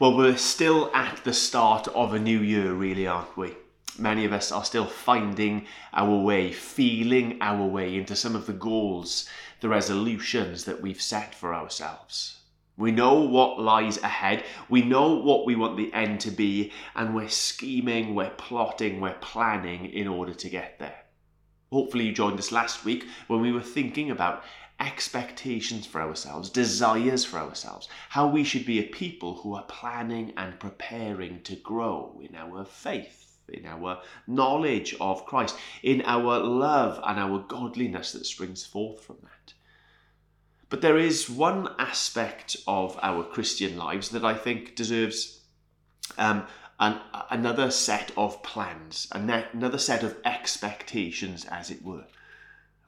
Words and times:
Well, 0.00 0.16
we're 0.16 0.36
still 0.36 0.92
at 0.94 1.24
the 1.24 1.32
start 1.32 1.88
of 1.88 2.14
a 2.14 2.20
new 2.20 2.38
year, 2.38 2.72
really, 2.72 3.08
aren't 3.08 3.36
we? 3.36 3.56
Many 3.98 4.24
of 4.24 4.32
us 4.32 4.52
are 4.52 4.64
still 4.64 4.86
finding 4.86 5.66
our 5.92 6.16
way, 6.16 6.52
feeling 6.52 7.36
our 7.40 7.66
way 7.66 7.96
into 7.96 8.14
some 8.14 8.36
of 8.36 8.46
the 8.46 8.52
goals, 8.52 9.28
the 9.60 9.68
resolutions 9.68 10.66
that 10.66 10.80
we've 10.80 11.02
set 11.02 11.34
for 11.34 11.52
ourselves. 11.52 12.42
We 12.76 12.92
know 12.92 13.14
what 13.22 13.58
lies 13.58 13.98
ahead, 13.98 14.44
we 14.68 14.82
know 14.82 15.16
what 15.16 15.44
we 15.44 15.56
want 15.56 15.76
the 15.76 15.92
end 15.92 16.20
to 16.20 16.30
be, 16.30 16.70
and 16.94 17.12
we're 17.12 17.28
scheming, 17.28 18.14
we're 18.14 18.30
plotting, 18.30 19.00
we're 19.00 19.18
planning 19.20 19.86
in 19.86 20.06
order 20.06 20.32
to 20.32 20.48
get 20.48 20.78
there. 20.78 21.06
Hopefully, 21.72 22.04
you 22.06 22.12
joined 22.12 22.38
us 22.38 22.52
last 22.52 22.84
week 22.84 23.04
when 23.26 23.40
we 23.40 23.50
were 23.50 23.60
thinking 23.60 24.12
about 24.12 24.44
expectations 24.80 25.86
for 25.86 26.00
ourselves, 26.00 26.50
desires 26.50 27.24
for 27.24 27.38
ourselves, 27.38 27.88
how 28.10 28.28
we 28.28 28.44
should 28.44 28.64
be 28.64 28.78
a 28.78 28.84
people 28.84 29.36
who 29.36 29.54
are 29.54 29.64
planning 29.64 30.32
and 30.36 30.60
preparing 30.60 31.40
to 31.42 31.56
grow 31.56 32.20
in 32.22 32.36
our 32.36 32.64
faith, 32.64 33.38
in 33.48 33.66
our 33.66 34.00
knowledge 34.26 34.94
of 35.00 35.26
Christ, 35.26 35.56
in 35.82 36.02
our 36.02 36.38
love 36.38 37.00
and 37.04 37.18
our 37.18 37.40
godliness 37.40 38.12
that 38.12 38.26
springs 38.26 38.64
forth 38.64 39.00
from 39.04 39.16
that. 39.22 39.54
But 40.70 40.82
there 40.82 40.98
is 40.98 41.30
one 41.30 41.74
aspect 41.78 42.56
of 42.66 42.98
our 43.02 43.24
Christian 43.24 43.76
lives 43.76 44.10
that 44.10 44.24
I 44.24 44.34
think 44.34 44.76
deserves 44.76 45.40
um, 46.18 46.46
an, 46.78 47.00
another 47.30 47.70
set 47.70 48.12
of 48.16 48.42
plans, 48.42 49.08
another 49.12 49.78
set 49.78 50.02
of 50.02 50.16
expectations, 50.24 51.46
as 51.46 51.70
it 51.70 51.82
were. 51.82 52.04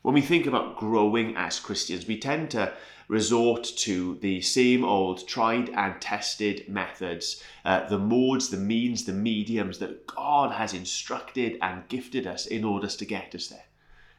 When 0.03 0.15
we 0.15 0.23
think 0.23 0.47
about 0.47 0.79
growing 0.79 1.37
as 1.37 1.61
Christians, 1.61 2.07
we 2.07 2.19
tend 2.19 2.53
to 2.53 2.73
resort 3.07 3.65
to 3.65 4.15
the 4.23 4.41
same 4.41 4.83
old 4.83 5.29
tried 5.29 5.69
and 5.69 6.01
tested 6.01 6.67
methods, 6.71 7.43
uh, 7.67 7.87
the 7.87 7.99
modes, 7.99 8.49
the 8.49 8.57
means, 8.57 9.05
the 9.05 9.13
mediums 9.13 9.79
that 9.81 10.07
God 10.07 10.53
has 10.53 10.73
instructed 10.73 11.59
and 11.61 11.87
gifted 11.89 12.27
us 12.27 12.47
in 12.47 12.65
order 12.65 12.87
to 12.87 13.05
get 13.05 13.35
us 13.35 13.49
there. 13.49 13.67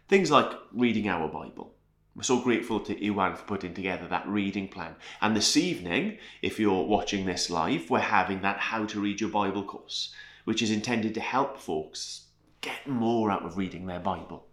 Things 0.08 0.30
like 0.30 0.52
reading 0.72 1.10
our 1.10 1.28
Bible. 1.28 1.74
We're 2.16 2.24
so 2.24 2.42
grateful 2.42 2.80
to 2.82 3.08
Iwan 3.08 3.36
for 3.36 3.46
putting 3.46 3.74
together 3.74 4.08
that 4.08 4.28
reading 4.28 4.68
plan. 4.68 4.96
And 5.20 5.36
this 5.36 5.58
evening, 5.58 6.20
if 6.44 6.60
you're 6.60 6.84
watching 6.84 7.26
this 7.26 7.50
live, 7.50 7.90
we're 7.90 8.00
having 8.02 8.42
that 8.42 8.60
How 8.60 8.86
to 8.86 9.00
Read 9.00 9.20
Your 9.20 9.32
Bible 9.32 9.64
course, 9.64 10.14
which 10.44 10.62
is 10.62 10.70
intended 10.70 11.16
to 11.16 11.22
help 11.22 11.58
folks 11.58 12.28
get 12.60 12.86
more 12.86 13.32
out 13.32 13.46
of 13.46 13.58
reading 13.58 13.88
their 13.88 14.00
Bible 14.00 14.46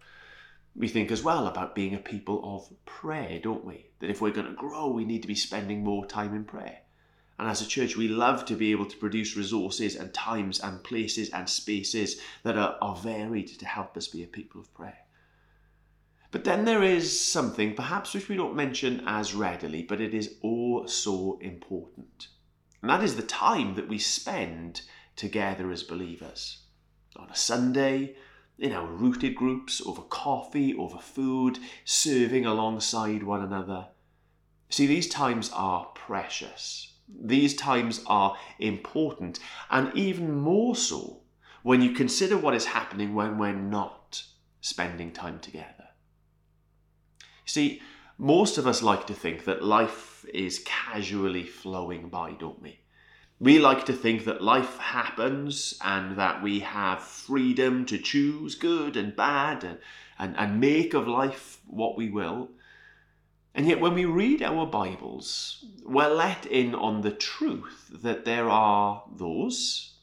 we 0.79 0.87
think 0.87 1.11
as 1.11 1.25
well 1.25 1.48
about 1.48 1.75
being 1.75 1.95
a 1.95 1.98
people 1.98 2.41
of 2.45 2.73
prayer, 2.84 3.41
don't 3.41 3.65
we? 3.65 3.87
That 3.98 4.11
if 4.11 4.21
we're 4.21 4.31
going 4.31 4.47
to 4.47 4.53
grow, 4.53 4.89
we 4.89 5.05
need 5.05 5.23
to 5.23 5.29
be 5.29 5.34
spending 5.34 5.83
more 5.83 6.07
time 6.07 6.34
in 6.34 6.45
prayer. 6.45 6.79
And 7.37 7.48
as 7.48 7.61
a 7.61 7.67
church, 7.67 7.97
we 7.97 8.07
love 8.07 8.45
to 8.47 8.55
be 8.55 8.71
able 8.71 8.87
to 8.87 8.97
produce 8.97 9.37
resources 9.37 9.97
and 9.97 10.15
times 10.15 10.61
and 10.61 10.83
places 10.84 11.31
and 11.31 11.49
spaces 11.49 12.21
that 12.45 12.56
are, 12.56 12.79
are 12.81 12.95
varied 12.95 13.49
to 13.59 13.67
help 13.67 13.97
us 13.97 14.06
be 14.06 14.23
a 14.23 14.29
people 14.29 14.61
of 14.61 14.73
prayer. 14.73 14.99
But 16.31 16.45
then 16.45 16.65
there 16.65 16.84
is 16.84 17.21
something, 17.21 17.75
perhaps 17.75 18.15
which 18.15 18.29
we 18.29 18.37
don't 18.37 18.55
mention 18.55 19.03
as 19.06 19.34
readily, 19.34 19.83
but 19.83 20.01
it 20.01 20.15
is 20.15 20.37
oh 20.45 20.87
so 20.87 21.39
important. 21.41 22.29
And 22.83 22.91
that 22.91 23.03
is 23.03 23.17
the 23.17 23.23
time 23.23 23.75
that 23.75 23.89
we 23.89 23.99
spend 23.99 24.83
together 25.17 25.73
as 25.73 25.83
believers. 25.83 26.59
On 27.17 27.29
a 27.31 27.34
Sunday, 27.34 28.15
in 28.59 28.73
our 28.73 28.87
rooted 28.87 29.34
groups, 29.34 29.81
over 29.87 30.03
coffee, 30.03 30.75
over 30.75 30.98
food, 30.98 31.59
serving 31.84 32.45
alongside 32.45 33.23
one 33.23 33.42
another. 33.42 33.89
See, 34.69 34.87
these 34.87 35.09
times 35.09 35.50
are 35.55 35.87
precious. 35.95 36.92
These 37.09 37.55
times 37.56 38.03
are 38.06 38.37
important, 38.59 39.39
and 39.70 39.95
even 39.97 40.39
more 40.39 40.77
so 40.77 41.20
when 41.62 41.81
you 41.81 41.92
consider 41.92 42.37
what 42.37 42.55
is 42.55 42.67
happening 42.67 43.15
when 43.15 43.39
we're 43.39 43.53
not 43.53 44.25
spending 44.61 45.12
time 45.12 45.38
together. 45.38 45.88
See, 47.44 47.81
most 48.19 48.59
of 48.59 48.66
us 48.66 48.82
like 48.82 49.06
to 49.06 49.15
think 49.15 49.44
that 49.44 49.65
life 49.65 50.27
is 50.34 50.62
casually 50.66 51.44
flowing 51.44 52.09
by, 52.09 52.32
don't 52.32 52.61
we? 52.61 52.81
We 53.41 53.60
like 53.60 53.87
to 53.87 53.93
think 53.93 54.25
that 54.25 54.43
life 54.43 54.78
happens 54.78 55.78
and 55.81 56.19
that 56.19 56.43
we 56.43 56.59
have 56.60 57.00
freedom 57.00 57.87
to 57.87 57.97
choose 57.97 58.56
good 58.56 58.97
and 58.97 59.15
bad 59.15 59.62
and, 59.62 59.78
and, 60.19 60.37
and 60.37 60.60
make 60.60 60.93
of 60.93 61.06
life 61.06 61.60
what 61.66 61.97
we 61.97 62.10
will. 62.10 62.50
And 63.54 63.66
yet, 63.66 63.81
when 63.81 63.94
we 63.94 64.04
read 64.04 64.43
our 64.43 64.66
Bibles, 64.66 65.65
we're 65.84 66.12
let 66.12 66.47
in 66.47 66.75
on 66.75 67.03
the 67.03 67.12
truth 67.12 67.91
that 68.03 68.25
there 68.25 68.49
are 68.49 69.04
those, 69.16 69.94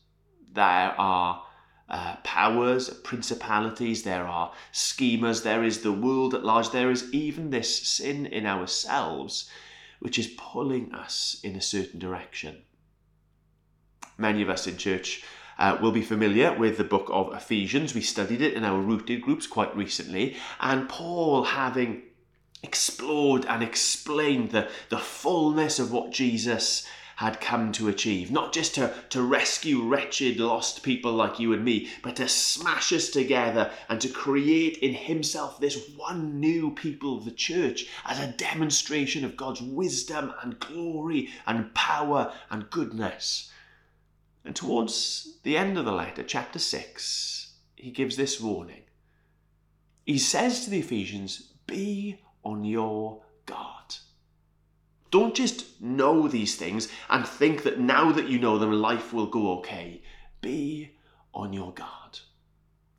there 0.53 0.95
are 0.97 1.43
uh, 1.89 2.15
powers, 2.23 2.89
principalities, 2.89 4.03
there 4.03 4.27
are 4.27 4.53
schemers, 4.71 5.43
there 5.43 5.63
is 5.63 5.81
the 5.81 5.91
world 5.91 6.33
at 6.33 6.45
large, 6.45 6.71
there 6.71 6.89
is 6.89 7.13
even 7.13 7.49
this 7.49 7.85
sin 7.85 8.25
in 8.25 8.45
ourselves 8.45 9.49
which 9.99 10.17
is 10.17 10.27
pulling 10.37 10.93
us 10.93 11.39
in 11.43 11.55
a 11.55 11.61
certain 11.61 11.99
direction. 11.99 12.63
Many 14.17 14.41
of 14.41 14.49
us 14.49 14.67
in 14.67 14.77
church 14.77 15.23
uh, 15.57 15.77
will 15.81 15.91
be 15.91 16.01
familiar 16.01 16.53
with 16.53 16.77
the 16.77 16.83
book 16.83 17.07
of 17.11 17.33
Ephesians. 17.33 17.93
We 17.93 18.01
studied 18.01 18.41
it 18.41 18.53
in 18.53 18.63
our 18.63 18.79
rooted 18.79 19.21
groups 19.21 19.47
quite 19.47 19.75
recently, 19.75 20.35
and 20.59 20.89
Paul 20.89 21.43
having 21.43 22.03
explored 22.63 23.45
and 23.45 23.61
explained 23.61 24.51
the, 24.51 24.69
the 24.89 24.97
fullness 24.97 25.79
of 25.79 25.91
what 25.91 26.11
Jesus 26.11 26.87
had 27.17 27.39
come 27.39 27.71
to 27.71 27.87
achieve. 27.87 28.31
Not 28.31 28.51
just 28.51 28.75
to, 28.75 28.93
to 29.09 29.21
rescue 29.21 29.81
wretched, 29.81 30.37
lost 30.37 30.83
people 30.83 31.13
like 31.13 31.39
you 31.39 31.53
and 31.53 31.63
me, 31.63 31.89
but 32.01 32.17
to 32.17 32.27
smash 32.27 32.91
us 32.91 33.09
together 33.09 33.71
and 33.87 34.01
to 34.01 34.09
create 34.09 34.77
in 34.77 34.93
himself 34.93 35.59
this 35.59 35.89
one 35.95 36.39
new 36.39 36.71
people 36.71 37.19
the 37.19 37.31
church 37.31 37.87
as 38.05 38.19
a 38.19 38.33
demonstration 38.33 39.23
of 39.23 39.37
God's 39.37 39.61
wisdom 39.61 40.33
and 40.41 40.59
glory 40.59 41.29
and 41.47 41.73
power 41.73 42.33
and 42.49 42.69
goodness. 42.69 43.51
And 44.45 44.55
towards 44.55 45.39
the 45.41 45.57
end 45.57 45.77
of 45.77 45.85
the 45.85 45.91
letter, 45.91 46.23
chapter 46.23 46.59
6, 46.59 47.53
he 47.75 47.89
gives 47.89 48.15
this 48.15 48.39
warning. 48.39 48.83
He 50.05 50.19
says 50.19 50.63
to 50.63 50.69
the 50.69 50.79
Ephesians, 50.79 51.53
Be 51.65 52.19
on 52.43 52.63
your 52.63 53.23
guard. 53.47 53.95
Don't 55.09 55.33
just 55.33 55.81
know 55.81 56.27
these 56.27 56.55
things 56.55 56.89
and 57.09 57.27
think 57.27 57.63
that 57.63 57.79
now 57.79 58.11
that 58.11 58.29
you 58.29 58.37
know 58.37 58.59
them, 58.59 58.71
life 58.71 59.11
will 59.11 59.25
go 59.25 59.57
okay. 59.57 60.03
Be 60.41 60.91
on 61.33 61.51
your 61.51 61.73
guard. 61.73 62.19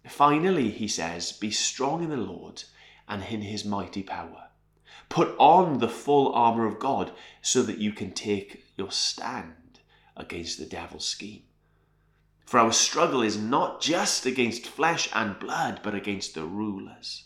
Finally, 0.09 0.71
he 0.71 0.89
says, 0.89 1.31
Be 1.31 1.53
strong 1.53 2.03
in 2.03 2.11
the 2.11 2.17
Lord 2.17 2.65
and 3.09 3.23
in 3.23 3.43
his 3.43 3.65
mighty 3.65 4.03
power. 4.03 4.49
Put 5.09 5.37
on 5.39 5.79
the 5.79 5.89
full 5.89 6.33
armour 6.33 6.67
of 6.67 6.81
God 6.81 7.13
so 7.41 7.63
that 7.63 7.79
you 7.79 7.93
can 7.93 8.11
take 8.11 8.65
your 8.77 8.91
stand 8.91 9.55
against 10.17 10.59
the 10.59 10.67
devil's 10.67 11.07
scheme. 11.07 11.43
For 12.47 12.61
our 12.61 12.73
struggle 12.73 13.23
is 13.23 13.37
not 13.37 13.81
just 13.81 14.25
against 14.25 14.69
flesh 14.69 15.09
and 15.13 15.39
blood, 15.39 15.81
but 15.83 15.95
against 15.95 16.35
the 16.35 16.45
rulers, 16.45 17.25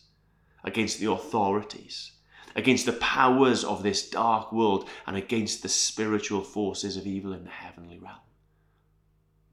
against 0.65 0.99
the 0.99 1.11
authorities, 1.11 2.13
against 2.57 2.87
the 2.87 2.95
powers 2.95 3.63
of 3.63 3.83
this 3.83 4.09
dark 4.09 4.51
world, 4.51 4.89
and 5.07 5.17
against 5.17 5.63
the 5.63 5.69
spiritual 5.69 6.43
forces 6.43 6.97
of 6.97 7.07
evil 7.07 7.35
in 7.35 7.45
the 7.45 7.51
heavenly 7.51 7.99
realm. 7.99 8.17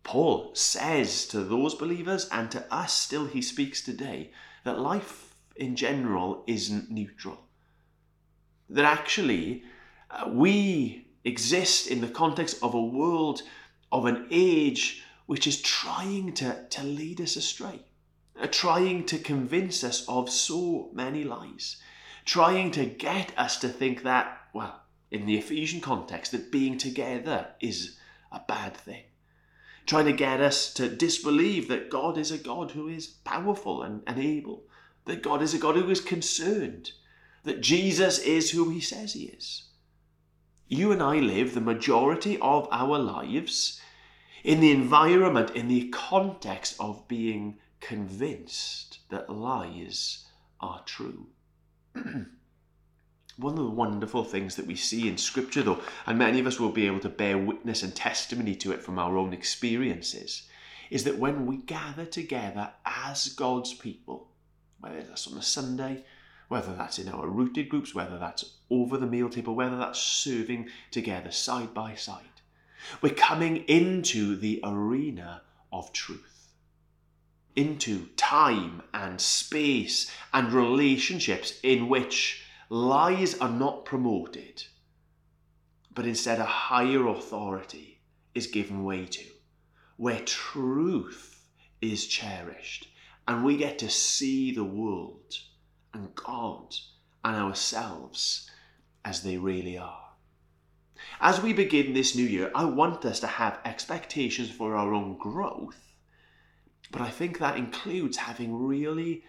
Paul 0.03 0.55
says 0.55 1.27
to 1.27 1.41
those 1.41 1.75
believers, 1.75 2.29
and 2.31 2.49
to 2.51 2.73
us 2.73 2.93
still 2.93 3.25
he 3.25 3.41
speaks 3.41 3.81
today, 3.81 4.31
that 4.63 4.79
life 4.79 5.35
in 5.57 5.75
general 5.75 6.45
isn't 6.47 6.89
neutral. 6.89 7.39
That 8.69 8.85
actually 8.85 9.63
uh, 10.09 10.29
we 10.31 11.06
exist 11.27 11.87
in 11.87 11.99
the 12.01 12.07
context 12.07 12.57
of 12.63 12.73
a 12.73 12.81
world, 12.81 13.41
of 13.91 14.05
an 14.05 14.27
age 14.31 15.03
which 15.25 15.45
is 15.45 15.61
trying 15.61 16.33
to, 16.33 16.65
to 16.69 16.83
lead 16.83 17.19
us 17.19 17.35
astray, 17.35 17.81
uh, 18.41 18.47
trying 18.49 19.05
to 19.05 19.17
convince 19.17 19.83
us 19.83 20.07
of 20.07 20.29
so 20.29 20.89
many 20.93 21.23
lies, 21.23 21.77
trying 22.23 22.71
to 22.71 22.85
get 22.85 23.33
us 23.37 23.57
to 23.57 23.67
think 23.67 24.03
that, 24.03 24.41
well, 24.53 24.81
in 25.11 25.25
the 25.25 25.37
Ephesian 25.37 25.81
context, 25.81 26.31
that 26.31 26.51
being 26.51 26.77
together 26.77 27.47
is 27.59 27.97
a 28.31 28.41
bad 28.47 28.75
thing. 28.75 29.03
Trying 29.85 30.05
to 30.05 30.13
get 30.13 30.41
us 30.41 30.73
to 30.73 30.89
disbelieve 30.89 31.67
that 31.67 31.89
God 31.89 32.17
is 32.17 32.31
a 32.31 32.37
God 32.37 32.71
who 32.71 32.87
is 32.87 33.07
powerful 33.07 33.83
and, 33.83 34.01
and 34.07 34.17
able, 34.17 34.63
that 35.05 35.23
God 35.23 35.41
is 35.41 35.53
a 35.53 35.57
God 35.57 35.75
who 35.75 35.89
is 35.89 36.01
concerned, 36.01 36.91
that 37.43 37.61
Jesus 37.61 38.19
is 38.19 38.51
who 38.51 38.69
he 38.69 38.81
says 38.81 39.13
he 39.13 39.25
is. 39.25 39.63
You 40.67 40.91
and 40.91 41.01
I 41.01 41.19
live 41.19 41.53
the 41.53 41.61
majority 41.61 42.37
of 42.39 42.67
our 42.71 42.99
lives 42.99 43.81
in 44.43 44.59
the 44.59 44.71
environment, 44.71 45.51
in 45.51 45.67
the 45.67 45.87
context 45.89 46.75
of 46.79 47.07
being 47.07 47.57
convinced 47.79 48.99
that 49.09 49.29
lies 49.29 50.25
are 50.59 50.81
true. 50.85 51.27
One 51.93 53.53
of 53.53 53.63
the 53.63 53.69
wonderful 53.69 54.23
things 54.23 54.55
that 54.55 54.65
we 54.65 54.75
see 54.75 55.07
in 55.07 55.17
Scripture, 55.17 55.61
though, 55.61 55.81
and 56.05 56.17
many 56.17 56.39
of 56.39 56.47
us 56.47 56.59
will 56.59 56.71
be 56.71 56.87
able 56.87 56.99
to 57.01 57.09
bear 57.09 57.37
witness 57.37 57.83
and 57.83 57.95
testimony 57.95 58.55
to 58.55 58.71
it 58.71 58.81
from 58.81 58.97
our 58.99 59.17
own 59.17 59.31
experiences, 59.31 60.49
is 60.89 61.03
that 61.03 61.19
when 61.19 61.45
we 61.45 61.57
gather 61.57 62.05
together 62.05 62.71
as 62.85 63.29
God's 63.29 63.73
people, 63.73 64.31
whether 64.79 65.01
that's 65.03 65.27
on 65.27 65.37
a 65.37 65.43
Sunday, 65.43 66.03
whether 66.47 66.73
that's 66.73 66.99
in 66.99 67.09
our 67.09 67.27
rooted 67.27 67.69
groups, 67.69 67.93
whether 67.93 68.17
that's 68.17 68.53
over 68.69 68.97
the 68.97 69.07
meal 69.07 69.29
table, 69.29 69.55
whether 69.55 69.77
that's 69.77 69.99
serving 69.99 70.69
together 70.91 71.31
side 71.31 71.73
by 71.73 71.93
side, 71.95 72.23
we're 73.01 73.13
coming 73.13 73.57
into 73.67 74.35
the 74.35 74.61
arena 74.63 75.41
of 75.71 75.91
truth, 75.91 76.53
into 77.55 78.05
time 78.15 78.81
and 78.93 79.19
space 79.19 80.11
and 80.33 80.53
relationships 80.53 81.59
in 81.63 81.89
which 81.89 82.43
lies 82.69 83.37
are 83.39 83.49
not 83.49 83.85
promoted, 83.85 84.63
but 85.93 86.05
instead 86.05 86.39
a 86.39 86.45
higher 86.45 87.07
authority 87.07 87.99
is 88.35 88.47
given 88.47 88.83
way 88.83 89.05
to, 89.05 89.25
where 89.97 90.19
truth 90.21 91.43
is 91.81 92.05
cherished, 92.05 92.87
and 93.27 93.43
we 93.43 93.57
get 93.57 93.79
to 93.79 93.89
see 93.89 94.51
the 94.53 94.63
world 94.63 95.33
and 95.97 96.13
God 96.15 96.75
and 97.23 97.35
ourselves 97.35 98.49
as 99.03 99.23
they 99.23 99.37
really 99.37 99.77
are. 99.77 100.03
As 101.19 101.41
we 101.41 101.53
begin 101.53 101.93
this 101.93 102.15
new 102.15 102.25
year, 102.25 102.51
I 102.55 102.65
want 102.65 103.03
us 103.05 103.19
to 103.21 103.27
have 103.27 103.59
expectations 103.65 104.49
for 104.51 104.75
our 104.75 104.93
own 104.93 105.17
growth, 105.17 105.93
but 106.91 107.01
I 107.01 107.09
think 107.09 107.39
that 107.39 107.57
includes 107.57 108.17
having 108.17 108.55
really 108.55 109.23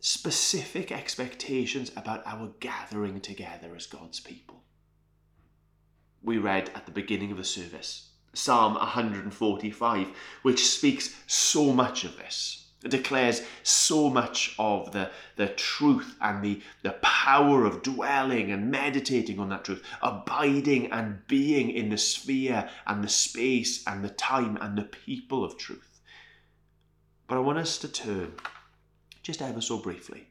specific 0.00 0.92
expectations 0.92 1.90
about 1.96 2.22
our 2.26 2.52
gathering 2.60 3.20
together 3.20 3.74
as 3.74 3.86
God's 3.86 4.20
people. 4.20 4.62
We 6.22 6.38
read 6.38 6.70
at 6.74 6.86
the 6.86 6.92
beginning 6.92 7.30
of 7.30 7.38
the 7.38 7.44
service 7.44 8.10
Psalm 8.34 8.74
145, 8.74 10.08
which 10.42 10.66
speaks 10.66 11.14
so 11.26 11.72
much 11.72 12.04
of 12.04 12.16
this. 12.16 12.63
Declares 12.88 13.42
so 13.62 14.10
much 14.10 14.54
of 14.58 14.92
the, 14.92 15.10
the 15.36 15.48
truth 15.48 16.16
and 16.20 16.44
the, 16.44 16.60
the 16.82 16.92
power 17.02 17.64
of 17.64 17.82
dwelling 17.82 18.52
and 18.52 18.70
meditating 18.70 19.38
on 19.38 19.48
that 19.48 19.64
truth, 19.64 19.82
abiding 20.02 20.92
and 20.92 21.26
being 21.26 21.70
in 21.70 21.88
the 21.88 21.98
sphere 21.98 22.68
and 22.86 23.02
the 23.02 23.08
space 23.08 23.82
and 23.86 24.04
the 24.04 24.10
time 24.10 24.58
and 24.60 24.76
the 24.76 24.82
people 24.82 25.44
of 25.44 25.56
truth. 25.56 26.00
But 27.26 27.36
I 27.36 27.40
want 27.40 27.58
us 27.58 27.78
to 27.78 27.88
turn 27.88 28.34
just 29.24 29.40
ever 29.40 29.62
so 29.62 29.78
briefly, 29.78 30.28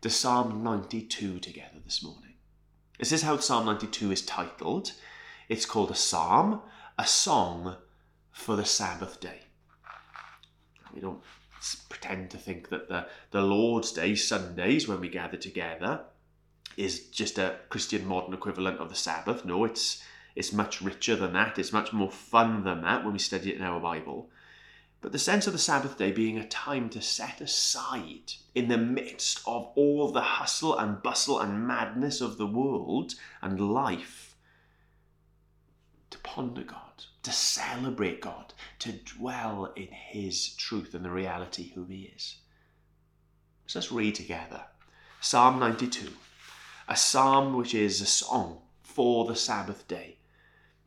to 0.00 0.08
Psalm 0.08 0.62
92 0.62 1.40
together 1.40 1.78
this 1.84 2.04
morning. 2.04 2.34
This 2.98 3.10
is 3.10 3.22
how 3.22 3.36
Psalm 3.38 3.66
92 3.66 4.12
is 4.12 4.22
titled. 4.22 4.92
It's 5.48 5.66
called 5.66 5.90
a 5.90 5.96
psalm, 5.96 6.62
a 6.96 7.04
song 7.04 7.76
for 8.30 8.54
the 8.54 8.64
Sabbath 8.64 9.20
day. 9.20 9.40
We 10.94 11.00
don't 11.00 11.20
pretend 11.88 12.30
to 12.30 12.38
think 12.38 12.68
that 12.68 12.88
the, 12.88 13.06
the 13.30 13.42
Lord's 13.42 13.92
Day, 13.92 14.14
Sundays, 14.14 14.86
when 14.86 15.00
we 15.00 15.08
gather 15.08 15.36
together, 15.36 16.02
is 16.76 17.06
just 17.08 17.38
a 17.38 17.56
Christian 17.68 18.06
modern 18.06 18.34
equivalent 18.34 18.78
of 18.78 18.88
the 18.88 18.94
Sabbath. 18.94 19.44
No, 19.44 19.64
it's 19.64 20.02
it's 20.36 20.52
much 20.52 20.80
richer 20.80 21.16
than 21.16 21.32
that. 21.32 21.58
It's 21.58 21.72
much 21.72 21.92
more 21.92 22.10
fun 22.10 22.62
than 22.62 22.82
that 22.82 23.02
when 23.02 23.12
we 23.12 23.18
study 23.18 23.50
it 23.50 23.56
in 23.56 23.62
our 23.62 23.80
Bible 23.80 24.30
but 25.00 25.12
the 25.12 25.18
sense 25.18 25.46
of 25.46 25.52
the 25.52 25.58
Sabbath 25.58 25.96
day 25.96 26.10
being 26.10 26.38
a 26.38 26.46
time 26.46 26.88
to 26.90 27.00
set 27.00 27.40
aside 27.40 28.32
in 28.54 28.68
the 28.68 28.78
midst 28.78 29.40
of 29.46 29.70
all 29.76 30.10
the 30.10 30.20
hustle 30.20 30.76
and 30.76 31.02
bustle 31.02 31.38
and 31.38 31.66
madness 31.66 32.20
of 32.20 32.36
the 32.36 32.46
world 32.46 33.14
and 33.40 33.60
life 33.60 34.36
to 36.10 36.18
ponder 36.18 36.62
God, 36.62 37.04
to 37.22 37.32
celebrate 37.32 38.20
God, 38.20 38.54
to 38.80 38.92
dwell 38.92 39.72
in 39.76 39.88
His 39.88 40.54
truth 40.54 40.94
and 40.94 41.04
the 41.04 41.10
reality 41.10 41.72
who 41.74 41.84
He 41.84 42.12
is. 42.14 42.36
So 43.66 43.78
let's 43.78 43.92
read 43.92 44.14
together 44.14 44.62
Psalm 45.20 45.58
92, 45.58 46.10
a 46.88 46.96
psalm 46.96 47.56
which 47.56 47.74
is 47.74 48.00
a 48.00 48.06
song 48.06 48.62
for 48.82 49.26
the 49.26 49.36
Sabbath 49.36 49.86
day 49.88 50.18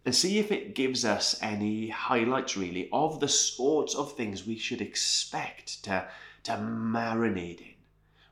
and 0.05 0.15
see 0.15 0.39
if 0.39 0.51
it 0.51 0.73
gives 0.73 1.05
us 1.05 1.37
any 1.41 1.89
highlights 1.89 2.57
really 2.57 2.89
of 2.91 3.19
the 3.19 3.27
sorts 3.27 3.95
of 3.95 4.13
things 4.13 4.45
we 4.45 4.57
should 4.57 4.81
expect 4.81 5.83
to, 5.83 6.07
to 6.43 6.53
marinate 6.53 7.61
in 7.61 7.73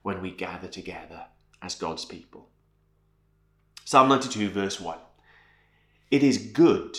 when 0.02 0.22
we 0.22 0.32
gather 0.32 0.68
together 0.68 1.26
as 1.62 1.76
God's 1.76 2.06
people. 2.06 2.50
Psalm 3.86 4.10
92, 4.10 4.50
verse 4.50 4.80
1. 4.80 4.98
It 6.10 6.24
is 6.24 6.38
good 6.38 6.98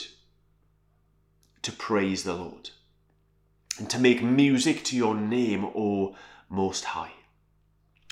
to 1.63 1.73
praise 1.73 2.25
the 2.25 2.35
Lord 2.35 2.71
and 3.79 3.89
to 3.91 3.99
make 3.99 4.23
music 4.23 4.85
to 4.85 4.97
your 4.97 5.15
name, 5.15 5.65
O 5.65 6.17
Most 6.49 6.85
High, 6.85 7.13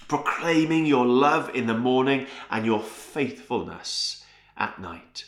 proclaiming 0.07 0.87
your 0.87 1.07
love 1.07 1.51
in 1.55 1.67
the 1.67 1.75
morning 1.75 2.27
and 2.51 2.65
your 2.65 2.81
faithfulness 2.81 4.25
at 4.57 4.81
night 4.81 5.25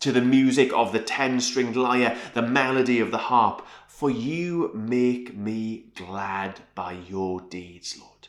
to 0.00 0.12
the 0.12 0.20
music 0.20 0.72
of 0.72 0.92
the 0.92 1.00
ten 1.00 1.40
stringed 1.40 1.76
lyre, 1.76 2.16
the 2.34 2.42
melody 2.42 3.00
of 3.00 3.10
the 3.10 3.18
harp. 3.18 3.66
For 3.88 4.10
you 4.10 4.70
make 4.74 5.34
me 5.34 5.86
glad 5.94 6.60
by 6.74 6.92
your 6.92 7.40
deeds, 7.40 7.98
Lord. 7.98 8.28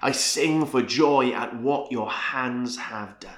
I 0.00 0.12
sing 0.12 0.64
for 0.64 0.82
joy 0.82 1.32
at 1.32 1.56
what 1.60 1.92
your 1.92 2.10
hands 2.10 2.78
have 2.78 3.20
done. 3.20 3.32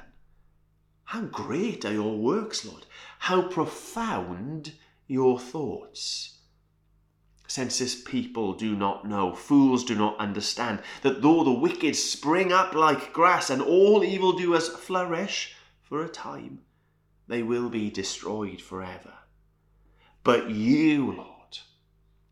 How 1.05 1.23
great 1.23 1.85
are 1.85 1.93
your 1.93 2.17
works, 2.17 2.65
Lord! 2.65 2.87
How 3.19 3.43
profound 3.43 4.73
your 5.07 5.39
thoughts. 5.39 6.39
Since 7.49 7.79
this 7.79 8.01
people 8.03 8.55
do 8.55 8.75
not 8.75 9.07
know, 9.07 9.35
fools 9.35 9.85
do 9.85 9.95
not 9.95 10.19
understand, 10.19 10.81
that 11.03 11.23
though 11.23 11.45
the 11.45 11.53
wicked 11.53 11.95
spring 11.95 12.53
up 12.53 12.75
like 12.75 13.13
grass 13.13 13.51
and 13.51 13.63
all 13.63 14.03
evildoers 14.03 14.69
flourish 14.69 15.55
for 15.83 16.03
a 16.03 16.09
time, 16.09 16.61
they 17.29 17.43
will 17.43 17.69
be 17.69 17.91
destroyed 17.91 18.61
forever. 18.61 19.15
But 20.25 20.51
you, 20.51 21.13
Lord, 21.13 21.59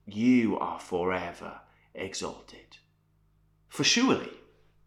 you 0.05 0.59
are 0.59 0.81
forever 0.81 1.61
exalted. 1.95 2.79
For 3.69 3.85
surely 3.85 4.31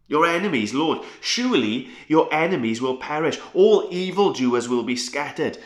your 0.08 0.26
enemies, 0.26 0.74
Lord, 0.74 1.06
surely 1.20 1.90
your 2.08 2.34
enemies 2.34 2.82
will 2.82 2.98
perish. 2.98 3.40
All 3.54 3.88
evildoers 3.92 4.70
will 4.70 4.84
be 4.84 4.96
scattered. 4.96 5.58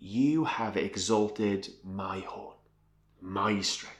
You 0.00 0.44
have 0.44 0.76
exalted 0.76 1.70
my 1.82 2.20
horn, 2.20 2.56
my 3.20 3.60
strength, 3.60 3.96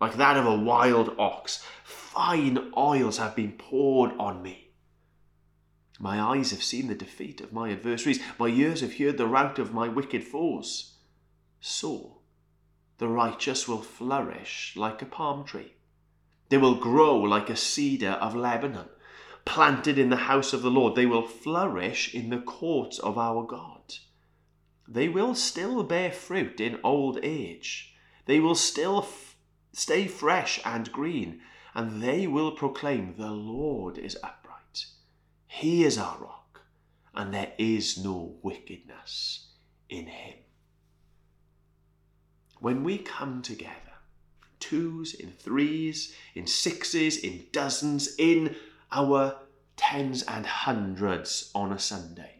like 0.00 0.16
that 0.16 0.36
of 0.36 0.46
a 0.46 0.56
wild 0.56 1.14
ox. 1.16 1.64
Fine 1.84 2.72
oils 2.76 3.18
have 3.18 3.36
been 3.36 3.52
poured 3.52 4.12
on 4.18 4.42
me. 4.42 4.72
My 6.00 6.20
eyes 6.20 6.50
have 6.50 6.62
seen 6.62 6.88
the 6.88 6.94
defeat 6.96 7.40
of 7.40 7.52
my 7.52 7.70
adversaries, 7.70 8.20
my 8.38 8.48
ears 8.48 8.80
have 8.80 8.98
heard 8.98 9.16
the 9.16 9.28
rout 9.28 9.60
of 9.60 9.72
my 9.72 9.88
wicked 9.88 10.24
foes. 10.24 10.94
So 11.60 12.18
the 12.98 13.08
righteous 13.08 13.68
will 13.68 13.82
flourish 13.82 14.74
like 14.76 15.02
a 15.02 15.06
palm 15.06 15.44
tree. 15.44 15.74
They 16.48 16.58
will 16.58 16.74
grow 16.74 17.16
like 17.16 17.48
a 17.48 17.56
cedar 17.56 18.12
of 18.12 18.34
Lebanon, 18.34 18.88
planted 19.44 19.98
in 19.98 20.10
the 20.10 20.16
house 20.16 20.52
of 20.52 20.62
the 20.62 20.70
Lord. 20.70 20.96
They 20.96 21.06
will 21.06 21.26
flourish 21.26 22.12
in 22.12 22.30
the 22.30 22.40
courts 22.40 22.98
of 22.98 23.16
our 23.16 23.44
God. 23.44 23.77
They 24.90 25.10
will 25.10 25.34
still 25.34 25.82
bear 25.82 26.10
fruit 26.10 26.60
in 26.60 26.80
old 26.82 27.18
age. 27.22 27.94
They 28.24 28.40
will 28.40 28.54
still 28.54 29.02
f- 29.02 29.36
stay 29.72 30.06
fresh 30.06 30.60
and 30.64 30.90
green, 30.90 31.42
and 31.74 32.02
they 32.02 32.26
will 32.26 32.52
proclaim, 32.52 33.14
The 33.16 33.30
Lord 33.30 33.98
is 33.98 34.16
upright. 34.22 34.86
He 35.46 35.84
is 35.84 35.98
our 35.98 36.18
rock, 36.18 36.62
and 37.14 37.34
there 37.34 37.52
is 37.58 38.02
no 38.02 38.38
wickedness 38.42 39.48
in 39.90 40.06
him. 40.06 40.38
When 42.58 42.82
we 42.82 42.96
come 42.96 43.42
together, 43.42 43.74
twos, 44.58 45.12
in 45.12 45.32
threes, 45.32 46.14
in 46.34 46.46
sixes, 46.46 47.18
in 47.18 47.44
dozens, 47.52 48.14
in 48.18 48.56
our 48.90 49.36
tens 49.76 50.22
and 50.22 50.46
hundreds 50.46 51.50
on 51.54 51.72
a 51.72 51.78
Sunday, 51.78 52.37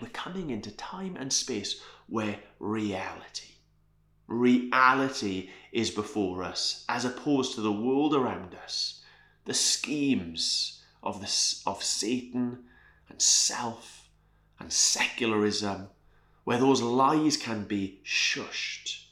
we're 0.00 0.08
coming 0.08 0.50
into 0.50 0.70
time 0.70 1.16
and 1.16 1.32
space 1.32 1.80
where 2.08 2.38
reality, 2.58 3.54
reality 4.26 5.50
is 5.72 5.90
before 5.90 6.42
us 6.42 6.84
as 6.88 7.04
opposed 7.04 7.54
to 7.54 7.60
the 7.60 7.72
world 7.72 8.14
around 8.14 8.54
us, 8.54 9.02
the 9.44 9.54
schemes, 9.54 10.80
of, 11.02 11.20
this, 11.20 11.62
of 11.66 11.82
Satan 11.82 12.64
and 13.08 13.20
self 13.20 14.08
and 14.58 14.72
secularism, 14.72 15.88
where 16.44 16.58
those 16.58 16.82
lies 16.82 17.36
can 17.36 17.64
be 17.64 18.00
shushed 18.04 19.06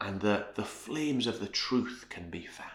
and 0.00 0.20
the, 0.20 0.46
the 0.54 0.64
flames 0.64 1.26
of 1.26 1.40
the 1.40 1.48
truth 1.48 2.06
can 2.08 2.30
be 2.30 2.46
found. 2.46 2.70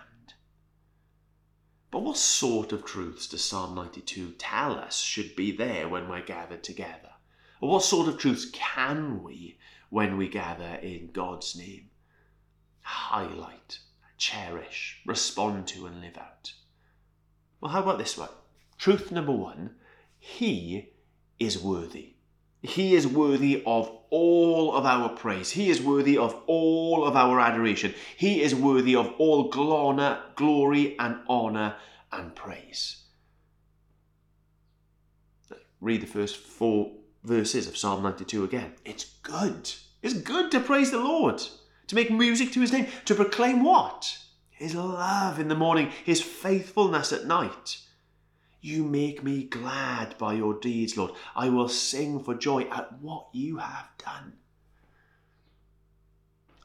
But 1.95 2.03
what 2.03 2.17
sort 2.17 2.73
of 2.73 2.83
truths 2.83 3.25
does 3.25 3.45
Psalm 3.45 3.73
92 3.73 4.31
tell 4.31 4.77
us 4.77 4.99
should 4.99 5.33
be 5.33 5.53
there 5.53 5.87
when 5.87 6.09
we're 6.09 6.25
gathered 6.25 6.61
together? 6.61 7.13
Or 7.61 7.69
what 7.69 7.83
sort 7.83 8.09
of 8.09 8.17
truths 8.17 8.49
can 8.51 9.23
we, 9.23 9.57
when 9.89 10.17
we 10.17 10.27
gather 10.27 10.75
in 10.83 11.11
God's 11.13 11.55
name, 11.55 11.91
highlight, 12.81 13.79
cherish, 14.17 15.01
respond 15.05 15.67
to, 15.67 15.85
and 15.85 16.01
live 16.01 16.17
out? 16.17 16.55
Well, 17.61 17.71
how 17.71 17.81
about 17.83 17.99
this 17.99 18.17
one? 18.17 18.27
Truth 18.77 19.13
number 19.13 19.31
one 19.31 19.75
He 20.19 20.89
is 21.39 21.57
worthy. 21.57 22.14
He 22.65 22.95
is 22.95 23.07
worthy 23.07 23.63
of 23.65 23.91
all 24.09 24.73
of 24.75 24.85
our 24.85 25.09
praise. 25.09 25.51
He 25.51 25.69
is 25.69 25.81
worthy 25.81 26.17
of 26.17 26.35
all 26.47 27.05
of 27.05 27.15
our 27.15 27.39
adoration. 27.39 27.93
He 28.15 28.41
is 28.41 28.55
worthy 28.55 28.95
of 28.95 29.13
all 29.17 29.49
glory 29.49 30.95
and 30.99 31.17
honour 31.27 31.75
and 32.11 32.35
praise. 32.35 33.03
Read 35.81 36.01
the 36.01 36.07
first 36.07 36.37
four 36.37 36.91
verses 37.23 37.67
of 37.67 37.77
Psalm 37.77 38.03
92 38.03 38.43
again. 38.43 38.73
It's 38.85 39.05
good. 39.21 39.71
It's 40.01 40.13
good 40.13 40.51
to 40.51 40.59
praise 40.59 40.91
the 40.91 40.99
Lord, 40.99 41.41
to 41.87 41.95
make 41.95 42.11
music 42.11 42.51
to 42.53 42.61
his 42.61 42.71
name, 42.71 42.87
to 43.05 43.15
proclaim 43.15 43.63
what? 43.63 44.17
His 44.51 44.75
love 44.75 45.39
in 45.39 45.47
the 45.47 45.55
morning, 45.55 45.91
his 46.05 46.21
faithfulness 46.21 47.11
at 47.11 47.25
night. 47.25 47.79
You 48.65 48.83
make 48.83 49.23
me 49.23 49.43
glad 49.43 50.17
by 50.17 50.33
your 50.33 50.55
deeds, 50.55 50.97
Lord. 50.97 51.11
I 51.35 51.49
will 51.49 51.69
sing 51.69 52.19
for 52.23 52.33
joy 52.33 52.63
at 52.63 52.99
what 52.99 53.27
you 53.31 53.57
have 53.57 53.89
done. 54.03 54.33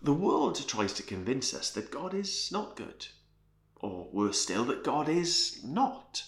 The 0.00 0.14
world 0.14 0.66
tries 0.66 0.94
to 0.94 1.02
convince 1.02 1.52
us 1.52 1.68
that 1.72 1.90
God 1.90 2.14
is 2.14 2.50
not 2.50 2.74
good, 2.74 3.08
or 3.82 4.08
worse 4.12 4.40
still, 4.40 4.64
that 4.64 4.82
God 4.82 5.10
is 5.10 5.62
not. 5.62 6.24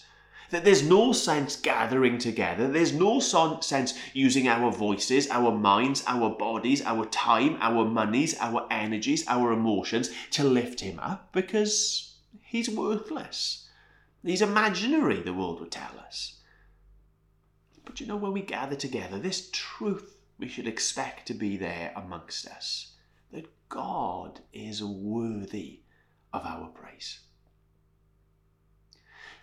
That 0.51 0.63
there's 0.63 0.87
no 0.87 1.11
sense 1.11 1.55
gathering 1.55 2.19
together, 2.19 2.67
there's 2.67 2.93
no 2.93 3.19
sense 3.19 3.95
using 4.13 4.47
our 4.47 4.71
voices, 4.71 5.27
our 5.31 5.51
minds, 5.51 6.03
our 6.05 6.29
bodies, 6.29 6.83
our 6.83 7.05
time, 7.05 7.57
our 7.59 7.83
monies, 7.83 8.35
our 8.39 8.67
energies, 8.69 9.25
our 9.27 9.51
emotions 9.51 10.11
to 10.33 10.43
lift 10.43 10.81
Him 10.81 10.99
up 10.99 11.31
because 11.31 12.13
He's 12.43 12.69
worthless. 12.69 13.62
He's 14.23 14.41
imaginary, 14.41 15.21
the 15.21 15.33
world 15.33 15.59
would 15.59 15.71
tell 15.71 15.99
us. 15.99 16.39
But 17.85 17.99
you 17.99 18.07
know, 18.07 18.15
when 18.15 18.31
we 18.31 18.41
gather 18.41 18.75
together, 18.75 19.19
this 19.19 19.49
truth 19.51 20.15
we 20.39 20.47
should 20.47 20.67
expect 20.67 21.27
to 21.27 21.33
be 21.33 21.57
there 21.57 21.93
amongst 21.95 22.47
us 22.47 22.93
that 23.31 23.51
God 23.69 24.39
is 24.51 24.83
worthy 24.83 25.81
of 26.31 26.45
our 26.45 26.67
praise. 26.67 27.19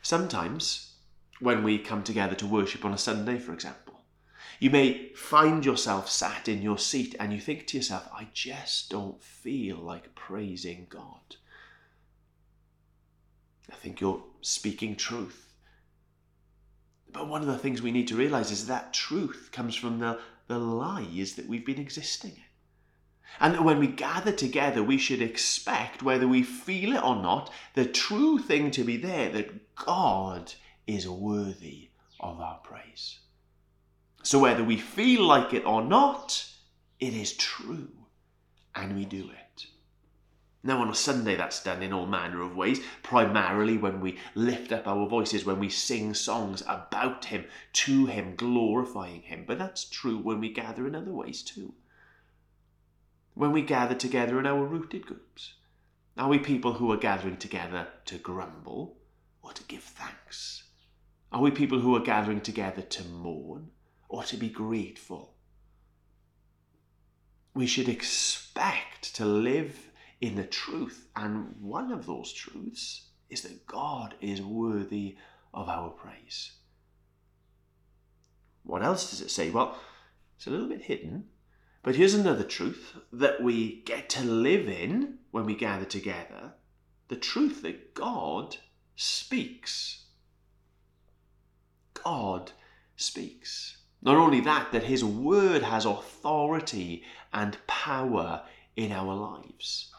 Sometimes, 0.02 0.94
when 1.40 1.62
we 1.62 1.78
come 1.78 2.02
together 2.02 2.34
to 2.37 2.46
worship 2.46 2.84
on 2.84 2.94
a 2.94 2.99
Sunday, 2.99 3.38
for 3.38 3.52
example, 3.52 4.00
you 4.58 4.70
may 4.70 5.10
find 5.14 5.64
yourself 5.64 6.10
sat 6.10 6.49
in 6.49 6.62
your 6.62 6.78
seat 6.78 7.14
and 7.18 7.32
you 7.32 7.40
think 7.40 7.66
to 7.68 7.76
yourself, 7.76 8.08
I 8.12 8.28
just 8.32 8.90
don't 8.90 9.22
feel 9.22 9.76
like 9.76 10.14
praising 10.14 10.87
God. 10.88 11.37
I 13.70 13.74
think 13.76 14.00
you're 14.00 14.22
speaking 14.40 14.96
truth. 14.96 15.46
But 17.12 17.28
one 17.28 17.40
of 17.40 17.48
the 17.48 17.58
things 17.58 17.82
we 17.82 17.92
need 17.92 18.08
to 18.08 18.16
realize 18.16 18.50
is 18.50 18.66
that 18.66 18.92
truth 18.92 19.50
comes 19.52 19.74
from 19.74 19.98
the, 19.98 20.18
the 20.46 20.58
lies 20.58 21.34
that 21.34 21.48
we've 21.48 21.66
been 21.66 21.80
existing 21.80 22.32
in. 22.32 22.42
And 23.38 23.54
that 23.54 23.64
when 23.64 23.78
we 23.78 23.86
gather 23.86 24.32
together, 24.32 24.82
we 24.82 24.98
should 24.98 25.22
expect, 25.22 26.02
whether 26.02 26.26
we 26.26 26.42
feel 26.42 26.94
it 26.94 27.04
or 27.04 27.16
not, 27.16 27.52
the 27.74 27.84
true 27.84 28.38
thing 28.38 28.70
to 28.72 28.84
be 28.84 28.96
there 28.96 29.30
that 29.30 29.76
God 29.76 30.52
is 30.86 31.08
worthy 31.08 31.90
of 32.18 32.40
our 32.40 32.58
praise. 32.58 33.20
So 34.22 34.38
whether 34.38 34.64
we 34.64 34.76
feel 34.76 35.22
like 35.22 35.54
it 35.54 35.64
or 35.64 35.82
not, 35.82 36.44
it 36.98 37.14
is 37.14 37.32
true, 37.34 37.88
and 38.74 38.96
we 38.96 39.04
do 39.04 39.30
it. 39.30 39.50
Now, 40.62 40.83
on 40.83 40.90
a 40.90 40.95
Sunday, 40.95 41.37
that's 41.37 41.62
done 41.62 41.83
in 41.83 41.93
all 41.93 42.07
manner 42.07 42.43
of 42.43 42.55
ways, 42.55 42.81
primarily 43.02 43.79
when 43.79 44.00
we 44.00 44.19
lift 44.35 44.73
up 44.73 44.87
our 44.87 45.09
voices, 45.09 45.45
when 45.45 45.59
we 45.59 45.71
sing 45.71 46.12
songs 46.12 46.62
about 46.67 47.25
Him, 47.26 47.47
to 47.73 48.07
Him, 48.07 48.37
glorifying 48.37 49.23
Him. 49.23 49.45
But 49.47 49.59
that's 49.59 49.85
true 49.85 50.19
when 50.19 50.38
we 50.38 50.52
gather 50.52 50.87
in 50.87 50.95
other 50.95 51.12
ways 51.12 51.43
too. 51.43 51.73
When 53.33 53.52
we 53.52 53.62
gather 53.62 53.95
together 53.95 54.38
in 54.38 54.47
our 54.47 54.67
rooted 54.67 55.07
groups, 55.07 55.55
are 56.19 56.29
we 56.29 56.38
people 56.38 56.75
who 56.75 56.93
are 56.93 56.99
gathering 56.99 57.38
together 57.38 57.88
to 58.05 58.19
grumble 58.19 58.99
or 59.43 59.52
to 59.52 59.64
give 59.64 59.83
thanks? 59.83 60.64
Are 61.33 61.40
we 61.40 61.50
people 61.50 61.79
who 61.81 61.97
are 61.97 62.00
gathering 62.00 62.43
together 62.43 62.83
to 62.83 63.05
mourn 63.05 63.71
or 64.11 64.25
to 64.25 64.37
be 64.37 64.50
grateful? 64.50 65.33
We 67.55 67.67
should 67.67 67.88
expect 67.88 69.14
to 69.14 69.25
live 69.25 69.89
in 70.20 70.36
the 70.36 70.44
truth. 70.44 71.06
And 71.16 71.54
one 71.60 71.92
of 71.92 72.06
those 72.06 72.32
truths 72.32 73.06
is 73.28 73.42
that 73.42 73.66
God 73.66 74.14
is 74.20 74.42
worthy 74.42 75.16
of 75.54 75.68
our 75.68 75.90
praise. 75.90 76.52
What 78.62 78.82
else 78.82 79.10
does 79.10 79.20
it 79.20 79.30
say? 79.30 79.50
Well, 79.50 79.78
it's 80.36 80.46
a 80.46 80.50
little 80.50 80.68
bit 80.68 80.82
hidden, 80.82 81.24
but 81.82 81.96
here's 81.96 82.14
another 82.14 82.44
truth 82.44 82.94
that 83.12 83.42
we 83.42 83.82
get 83.82 84.08
to 84.10 84.24
live 84.24 84.68
in 84.68 85.18
when 85.30 85.46
we 85.46 85.54
gather 85.54 85.84
together 85.84 86.52
the 87.08 87.16
truth 87.16 87.62
that 87.62 87.94
God 87.94 88.56
speaks. 88.94 90.04
God 91.94 92.52
speaks. 92.96 93.78
Not 94.02 94.16
only 94.16 94.40
that, 94.42 94.72
that 94.72 94.84
His 94.84 95.04
word 95.04 95.62
has 95.62 95.84
authority 95.84 97.02
and 97.32 97.58
power 97.66 98.44
in 98.76 98.92
our 98.92 99.14
lives. 99.14 99.92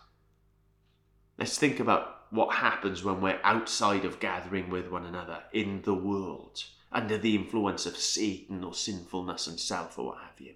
Let's 1.42 1.58
think 1.58 1.80
about 1.80 2.28
what 2.30 2.54
happens 2.54 3.04
when 3.04 3.20
we're 3.20 3.40
outside 3.44 4.06
of 4.06 4.20
gathering 4.20 4.70
with 4.70 4.92
one 4.92 5.08
another 5.08 5.42
in 5.52 5.82
the 5.82 5.96
world, 5.96 6.64
under 6.92 7.18
the 7.18 7.34
influence 7.34 7.88
of 7.88 7.98
Satan 7.98 8.64
or 8.64 8.76
sinfulness 8.76 9.48
and 9.48 9.60
self 9.60 9.98
or 9.98 10.06
what 10.10 10.20
have 10.20 10.40
you. 10.40 10.54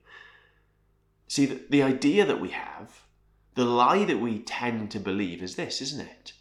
See, 1.28 1.48
the, 1.48 1.62
the 1.72 1.82
idea 1.82 2.24
that 2.28 2.40
we 2.40 2.50
have, 2.50 3.02
the 3.56 3.66
lie 3.66 4.06
that 4.06 4.20
we 4.20 4.38
tend 4.38 4.92
to 4.92 5.00
believe 5.00 5.42
is 5.42 5.56
this, 5.56 5.82
isn't 5.82 6.08
it? 6.08 6.34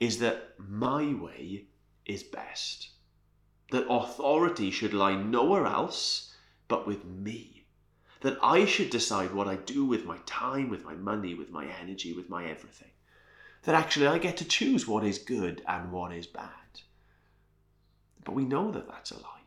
Is 0.00 0.18
that 0.18 0.54
my 0.58 1.14
way 1.14 1.66
is 2.04 2.24
best. 2.24 2.88
That 3.70 3.86
authority 3.88 4.72
should 4.72 4.92
lie 4.92 5.14
nowhere 5.14 5.66
else 5.66 6.34
but 6.66 6.84
with 6.84 7.04
me. 7.04 7.66
That 8.22 8.38
I 8.42 8.64
should 8.64 8.90
decide 8.90 9.32
what 9.32 9.46
I 9.46 9.54
do 9.54 9.84
with 9.84 10.04
my 10.04 10.18
time, 10.26 10.68
with 10.68 10.84
my 10.84 10.94
money, 10.94 11.34
with 11.34 11.50
my 11.50 11.66
energy, 11.80 12.12
with 12.12 12.28
my 12.28 12.46
everything 12.46 12.90
that 13.64 13.74
actually 13.74 14.06
I 14.06 14.18
get 14.18 14.36
to 14.38 14.44
choose 14.44 14.86
what 14.86 15.04
is 15.04 15.18
good 15.18 15.62
and 15.66 15.90
what 15.90 16.12
is 16.12 16.26
bad. 16.26 16.50
But 18.24 18.34
we 18.34 18.44
know 18.44 18.70
that 18.70 18.88
that's 18.88 19.10
a 19.10 19.18
lie. 19.18 19.42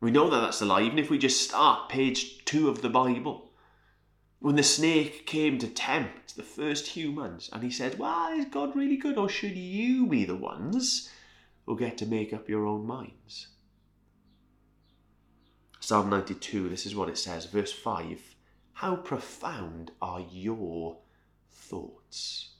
We 0.00 0.10
know 0.10 0.28
that 0.28 0.40
that's 0.40 0.60
a 0.60 0.64
lie, 0.64 0.82
even 0.82 0.98
if 0.98 1.10
we 1.10 1.18
just 1.18 1.42
start 1.42 1.88
page 1.88 2.44
two 2.44 2.68
of 2.68 2.82
the 2.82 2.88
Bible. 2.88 3.50
When 4.38 4.56
the 4.56 4.62
snake 4.62 5.26
came 5.26 5.58
to 5.58 5.66
tempt 5.66 6.36
the 6.36 6.42
first 6.42 6.88
humans, 6.88 7.48
and 7.52 7.62
he 7.62 7.70
said, 7.70 7.98
Well, 7.98 8.38
is 8.38 8.46
God 8.46 8.76
really 8.76 8.96
good, 8.96 9.16
or 9.16 9.28
should 9.28 9.56
you 9.56 10.06
be 10.06 10.24
the 10.24 10.36
ones 10.36 11.10
who 11.64 11.78
get 11.78 11.96
to 11.98 12.06
make 12.06 12.32
up 12.32 12.48
your 12.48 12.66
own 12.66 12.86
minds? 12.86 13.48
Psalm 15.80 16.10
92, 16.10 16.68
this 16.68 16.84
is 16.84 16.94
what 16.94 17.08
it 17.08 17.16
says, 17.16 17.46
verse 17.46 17.72
5 17.72 18.20
How 18.74 18.96
profound 18.96 19.92
are 20.02 20.20
your 20.30 20.98
thoughts? 21.50 22.55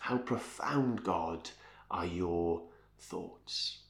How 0.00 0.16
profound, 0.16 1.04
God, 1.04 1.50
are 1.90 2.06
your 2.06 2.62
thoughts? 2.98 3.80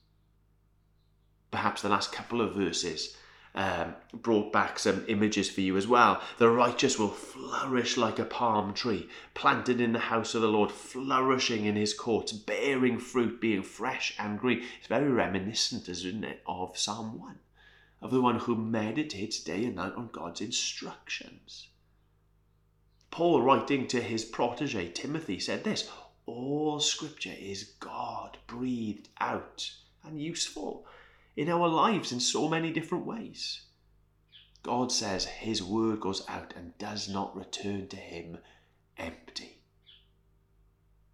Perhaps 1.52 1.83
the 1.83 1.88
last 1.88 2.12
couple 2.12 2.40
of 2.40 2.55
verses 2.55 3.17
um, 3.55 3.95
brought 4.12 4.52
back 4.52 4.81
some 4.81 5.05
images 5.07 5.49
for 5.49 5.61
you 5.61 5.76
as 5.76 5.87
well. 5.87 6.21
The 6.38 6.50
righteous 6.50 6.99
will 6.99 7.11
flourish 7.11 7.97
like 7.97 8.19
a 8.19 8.25
palm 8.25 8.75
tree, 8.75 9.09
planted 9.35 9.81
in 9.81 9.93
the 9.93 10.00
house 10.00 10.35
of 10.35 10.43
the 10.43 10.49
Lord, 10.49 10.73
flourishing 10.73 11.64
in 11.64 11.76
his 11.76 11.95
courts, 11.95 12.33
bearing 12.33 12.99
fruit, 12.99 13.40
being 13.40 13.62
fresh 13.62 14.14
and 14.19 14.38
green. 14.38 14.64
It's 14.79 14.88
very 14.88 15.09
reminiscent, 15.09 15.88
isn't 15.88 16.25
it, 16.25 16.43
of 16.45 16.76
Psalm 16.76 17.21
1, 17.21 17.38
of 18.02 18.11
the 18.11 18.21
one 18.21 18.40
who 18.40 18.57
meditates 18.57 19.40
day 19.40 19.64
and 19.64 19.76
night 19.76 19.95
on 19.95 20.11
God's 20.12 20.40
instructions. 20.40 21.69
Paul, 23.11 23.43
writing 23.43 23.88
to 23.88 24.00
his 24.00 24.25
protege 24.25 24.90
Timothy, 24.90 25.40
said 25.40 25.64
this 25.64 25.90
All 26.26 26.79
scripture 26.79 27.35
is 27.37 27.75
God 27.81 28.38
breathed 28.47 29.09
out 29.21 29.73
and 30.05 30.21
useful 30.21 30.87
in 31.37 31.49
our 31.49 31.69
lives 31.69 32.12
in 32.12 32.21
so 32.21 32.49
many 32.49 32.73
different 32.73 33.07
ways. 33.07 33.62
God 34.62 34.93
says 34.93 35.25
his 35.25 35.62
word 35.62 36.00
goes 36.00 36.23
out 36.29 36.52
and 36.55 36.76
does 36.79 37.09
not 37.09 37.37
return 37.37 37.88
to 37.88 37.97
him 37.97 38.38
empty. 38.97 39.62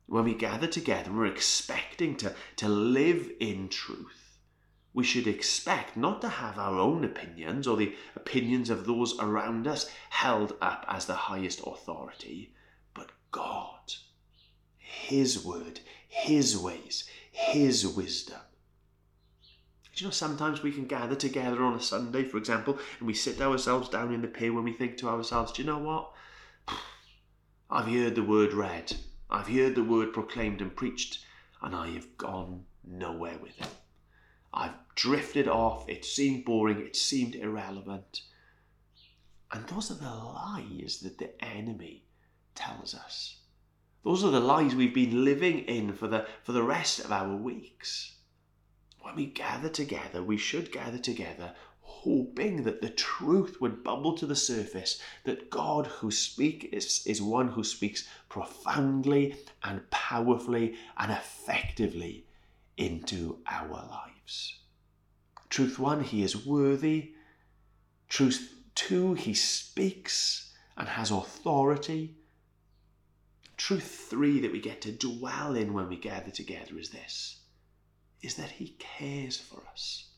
when 0.06 0.24
we 0.24 0.34
gather 0.34 0.66
together, 0.66 1.12
we're 1.12 1.26
expecting 1.26 2.16
to, 2.16 2.34
to 2.56 2.68
live 2.68 3.30
in 3.40 3.68
truth. 3.68 4.25
We 4.96 5.04
should 5.04 5.26
expect 5.26 5.94
not 5.94 6.22
to 6.22 6.28
have 6.30 6.58
our 6.58 6.78
own 6.78 7.04
opinions 7.04 7.66
or 7.66 7.76
the 7.76 7.94
opinions 8.14 8.70
of 8.70 8.86
those 8.86 9.14
around 9.18 9.66
us 9.66 9.90
held 10.08 10.56
up 10.62 10.86
as 10.88 11.04
the 11.04 11.14
highest 11.14 11.60
authority, 11.66 12.54
but 12.94 13.10
God, 13.30 13.92
His 14.78 15.44
word, 15.44 15.80
His 16.08 16.56
ways, 16.56 17.04
His 17.30 17.86
wisdom. 17.86 18.40
Do 19.94 20.02
you 20.02 20.06
know, 20.06 20.12
sometimes 20.12 20.62
we 20.62 20.72
can 20.72 20.86
gather 20.86 21.14
together 21.14 21.62
on 21.62 21.74
a 21.74 21.80
Sunday, 21.80 22.24
for 22.24 22.38
example, 22.38 22.78
and 22.98 23.06
we 23.06 23.12
sit 23.12 23.38
ourselves 23.42 23.90
down 23.90 24.14
in 24.14 24.22
the 24.22 24.28
pew 24.28 24.54
when 24.54 24.64
we 24.64 24.72
think 24.72 24.96
to 24.96 25.10
ourselves, 25.10 25.52
do 25.52 25.60
you 25.60 25.68
know 25.68 25.76
what? 25.76 26.10
I've 27.70 27.92
heard 27.92 28.14
the 28.14 28.22
word 28.22 28.54
read, 28.54 28.96
I've 29.28 29.48
heard 29.48 29.74
the 29.74 29.84
word 29.84 30.14
proclaimed 30.14 30.62
and 30.62 30.74
preached, 30.74 31.18
and 31.60 31.76
I 31.76 31.90
have 31.90 32.16
gone 32.16 32.64
nowhere 32.82 33.36
with 33.36 33.60
it. 33.60 33.68
I've 34.56 34.74
drifted 34.94 35.46
off, 35.46 35.88
it 35.88 36.04
seemed 36.04 36.44
boring, 36.44 36.80
it 36.80 36.96
seemed 36.96 37.34
irrelevant. 37.34 38.22
And 39.52 39.66
those 39.68 39.90
are 39.90 39.94
the 39.94 40.10
lies 40.10 41.00
that 41.02 41.18
the 41.18 41.44
enemy 41.44 42.04
tells 42.54 42.94
us. 42.94 43.36
Those 44.02 44.24
are 44.24 44.30
the 44.30 44.40
lies 44.40 44.74
we've 44.74 44.94
been 44.94 45.24
living 45.24 45.60
in 45.60 45.92
for 45.92 46.08
the, 46.08 46.26
for 46.42 46.52
the 46.52 46.62
rest 46.62 47.00
of 47.00 47.12
our 47.12 47.36
weeks 47.36 48.16
when 49.06 49.14
we 49.14 49.26
gather 49.26 49.68
together, 49.68 50.20
we 50.20 50.36
should 50.36 50.72
gather 50.72 50.98
together 50.98 51.54
hoping 51.80 52.64
that 52.64 52.82
the 52.82 52.90
truth 52.90 53.60
would 53.60 53.84
bubble 53.84 54.14
to 54.14 54.26
the 54.26 54.34
surface 54.34 55.00
that 55.22 55.48
God 55.48 55.86
who 55.86 56.10
speaks 56.10 56.66
is, 56.72 57.06
is 57.06 57.22
one 57.22 57.46
who 57.46 57.62
speaks 57.62 58.08
profoundly 58.28 59.36
and 59.62 59.88
powerfully 59.90 60.74
and 60.98 61.12
effectively 61.12 62.26
into 62.76 63.38
our 63.46 63.68
lives. 63.68 64.15
Truth 65.48 65.78
one, 65.78 66.02
he 66.02 66.22
is 66.22 66.46
worthy. 66.46 67.14
Truth 68.08 68.52
two, 68.74 69.14
he 69.14 69.34
speaks 69.34 70.52
and 70.76 70.88
has 70.88 71.10
authority. 71.10 72.16
Truth 73.56 74.06
three 74.10 74.40
that 74.40 74.52
we 74.52 74.60
get 74.60 74.82
to 74.82 74.92
dwell 74.92 75.54
in 75.54 75.72
when 75.72 75.88
we 75.88 75.96
gather 75.96 76.30
together 76.30 76.78
is 76.78 76.90
this 76.90 77.40
is 78.22 78.34
that 78.34 78.50
He 78.50 78.76
cares 78.78 79.38
for 79.38 79.62
us, 79.70 80.08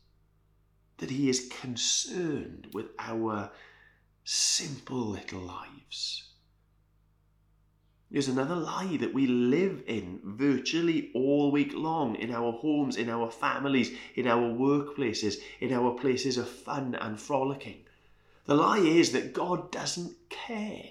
that 0.98 1.10
He 1.10 1.28
is 1.28 1.48
concerned 1.60 2.68
with 2.72 2.86
our 2.98 3.50
simple 4.24 5.06
little 5.06 5.40
lives. 5.40 6.27
There's 8.10 8.28
another 8.28 8.56
lie 8.56 8.96
that 8.98 9.12
we 9.12 9.26
live 9.26 9.82
in 9.86 10.20
virtually 10.24 11.10
all 11.14 11.50
week 11.50 11.72
long 11.74 12.16
in 12.16 12.32
our 12.32 12.52
homes, 12.52 12.96
in 12.96 13.10
our 13.10 13.30
families, 13.30 13.90
in 14.14 14.26
our 14.26 14.48
workplaces, 14.50 15.36
in 15.60 15.72
our 15.72 15.92
places 15.92 16.38
of 16.38 16.48
fun 16.48 16.94
and 16.94 17.20
frolicking. 17.20 17.84
The 18.46 18.54
lie 18.54 18.78
is 18.78 19.12
that 19.12 19.34
God 19.34 19.70
doesn't 19.70 20.16
care. 20.30 20.84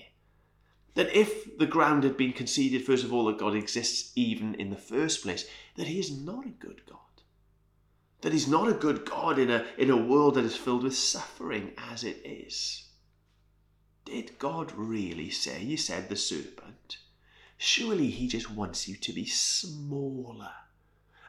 That 0.94 1.16
if 1.16 1.58
the 1.58 1.66
ground 1.66 2.04
had 2.04 2.18
been 2.18 2.34
conceded, 2.34 2.86
first 2.86 3.04
of 3.04 3.12
all, 3.12 3.26
that 3.26 3.40
God 3.40 3.56
exists 3.56 4.12
even 4.16 4.56
in 4.56 4.70
the 4.70 4.76
first 4.76 5.24
place, 5.24 5.48
that 5.76 5.88
He 5.88 6.00
is 6.00 6.12
not 6.12 6.46
a 6.46 6.50
good 6.50 6.82
God 6.88 6.98
that 8.22 8.34
he's 8.34 8.48
not 8.48 8.68
a 8.68 8.74
good 8.74 9.06
God 9.06 9.38
in 9.38 9.50
a, 9.50 9.66
in 9.78 9.90
a 9.90 9.98
world 9.98 10.36
that 10.36 10.46
is 10.46 10.56
filled 10.56 10.84
with 10.84 10.98
suffering 10.98 11.72
as 11.78 12.04
it 12.04 12.22
is. 12.26 12.84
Did 14.06 14.40
God 14.40 14.72
really 14.74 15.30
say, 15.30 15.60
He 15.60 15.78
said 15.78 16.10
the 16.10 16.16
serpent? 16.16 16.77
Surely 17.58 18.10
he 18.10 18.28
just 18.28 18.52
wants 18.52 18.88
you 18.88 18.96
to 18.96 19.14
be 19.14 19.26
smaller 19.26 20.52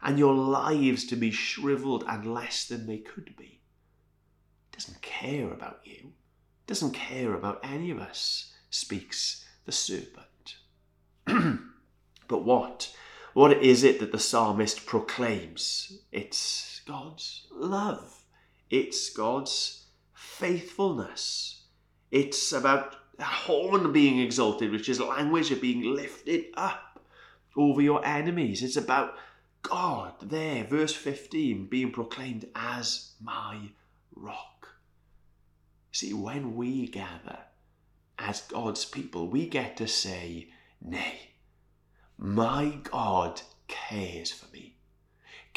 and 0.02 0.18
your 0.18 0.34
lives 0.34 1.04
to 1.06 1.16
be 1.16 1.30
shriveled 1.30 2.04
and 2.06 2.32
less 2.32 2.64
than 2.66 2.86
they 2.86 2.98
could 2.98 3.34
be. 3.36 3.60
Doesn't 4.72 5.02
care 5.02 5.50
about 5.50 5.80
you, 5.84 6.12
doesn't 6.66 6.92
care 6.92 7.34
about 7.34 7.60
any 7.64 7.90
of 7.90 7.98
us, 7.98 8.52
speaks 8.70 9.44
the 9.64 9.72
serpent. 9.72 10.56
but 12.28 12.44
what? 12.44 12.94
What 13.34 13.62
is 13.62 13.82
it 13.82 14.00
that 14.00 14.12
the 14.12 14.18
psalmist 14.18 14.86
proclaims? 14.86 16.00
It's 16.12 16.80
God's 16.86 17.46
love. 17.52 18.24
It's 18.70 19.10
God's 19.10 19.86
faithfulness. 20.14 21.62
It's 22.10 22.52
about 22.52 22.96
a 23.18 23.24
horn 23.24 23.92
being 23.92 24.20
exalted, 24.20 24.70
which 24.70 24.88
is 24.88 25.00
language 25.00 25.50
of 25.50 25.60
being 25.60 25.94
lifted 25.94 26.46
up 26.54 27.00
over 27.56 27.82
your 27.82 28.04
enemies. 28.04 28.62
It's 28.62 28.76
about 28.76 29.16
God 29.62 30.14
there, 30.22 30.64
verse 30.64 30.94
15, 30.94 31.66
being 31.66 31.90
proclaimed 31.90 32.46
as 32.54 33.12
my 33.20 33.70
rock. 34.14 34.68
See, 35.90 36.14
when 36.14 36.54
we 36.54 36.86
gather 36.86 37.38
as 38.18 38.42
God's 38.42 38.84
people, 38.84 39.28
we 39.28 39.48
get 39.48 39.76
to 39.78 39.88
say, 39.88 40.48
Nay, 40.80 41.30
my 42.16 42.78
God 42.84 43.42
cares 43.66 44.30
for 44.30 44.50
me 44.52 44.77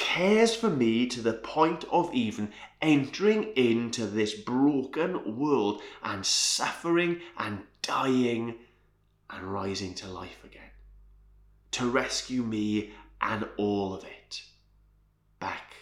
cares 0.01 0.55
for 0.55 0.69
me 0.69 1.05
to 1.05 1.21
the 1.21 1.33
point 1.33 1.85
of 1.91 2.11
even 2.11 2.51
entering 2.81 3.43
into 3.55 4.07
this 4.07 4.33
broken 4.33 5.37
world 5.37 5.79
and 6.01 6.25
suffering 6.25 7.21
and 7.37 7.59
dying 7.83 8.55
and 9.29 9.43
rising 9.43 9.93
to 9.93 10.07
life 10.07 10.43
again. 10.43 10.71
To 11.73 11.87
rescue 11.87 12.41
me 12.41 12.93
and 13.21 13.47
all 13.57 13.93
of 13.93 14.03
it 14.03 14.41
back 15.39 15.75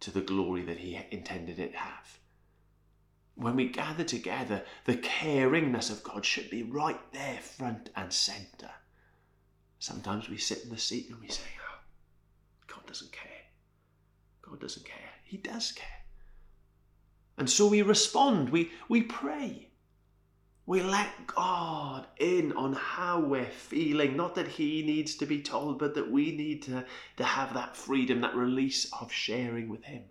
to 0.00 0.10
the 0.10 0.20
glory 0.20 0.62
that 0.62 0.78
He 0.78 1.00
intended 1.10 1.58
it 1.58 1.74
have. 1.74 2.18
When 3.34 3.56
we 3.56 3.68
gather 3.70 4.04
together, 4.04 4.62
the 4.84 4.98
caringness 4.98 5.90
of 5.90 6.04
God 6.04 6.26
should 6.26 6.50
be 6.50 6.62
right 6.62 7.00
there, 7.12 7.40
front 7.40 7.88
and 7.96 8.12
centre. 8.12 8.70
Sometimes 9.78 10.28
we 10.28 10.36
sit 10.36 10.64
in 10.64 10.70
the 10.70 10.78
seat 10.78 11.08
and 11.08 11.18
we 11.18 11.28
say, 11.28 11.42
Oh, 11.66 11.78
God 12.66 12.86
doesn't 12.86 13.10
care. 13.10 13.33
God 14.54 14.60
doesn't 14.60 14.86
care. 14.86 15.10
He 15.24 15.36
does 15.36 15.72
care. 15.72 16.04
And 17.36 17.50
so 17.50 17.66
we 17.66 17.82
respond, 17.82 18.50
we, 18.50 18.70
we 18.88 19.02
pray. 19.02 19.70
We 20.64 20.80
let 20.80 21.26
God 21.26 22.06
in 22.18 22.52
on 22.52 22.74
how 22.74 23.18
we're 23.18 23.50
feeling. 23.50 24.16
Not 24.16 24.36
that 24.36 24.46
He 24.46 24.82
needs 24.82 25.16
to 25.16 25.26
be 25.26 25.42
told, 25.42 25.80
but 25.80 25.96
that 25.96 26.08
we 26.08 26.30
need 26.36 26.62
to, 26.62 26.86
to 27.16 27.24
have 27.24 27.52
that 27.54 27.76
freedom, 27.76 28.20
that 28.20 28.36
release 28.36 28.86
of 29.00 29.10
sharing 29.10 29.68
with 29.68 29.82
Him. 29.82 30.04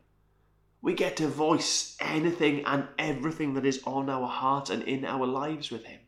We 0.82 0.94
get 0.94 1.16
to 1.18 1.28
voice 1.30 1.96
anything 2.02 2.66
and 2.66 2.90
everything 3.00 3.54
that 3.54 3.66
is 3.66 3.82
on 3.86 4.10
our 4.10 4.28
hearts 4.28 4.70
and 4.70 4.84
in 4.84 5.06
our 5.06 5.26
lives 5.26 5.72
with 5.72 5.86
Him. 5.86 6.02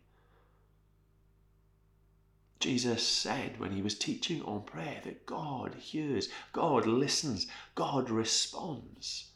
Jesus 2.65 3.07
said 3.07 3.59
when 3.59 3.73
he 3.73 3.83
was 3.83 3.93
teaching 3.95 4.41
on 4.41 4.63
prayer 4.63 4.99
that 5.03 5.27
God 5.27 5.75
hears, 5.75 6.29
God 6.51 6.87
listens, 6.87 7.45
God 7.75 8.09
responds. 8.09 9.29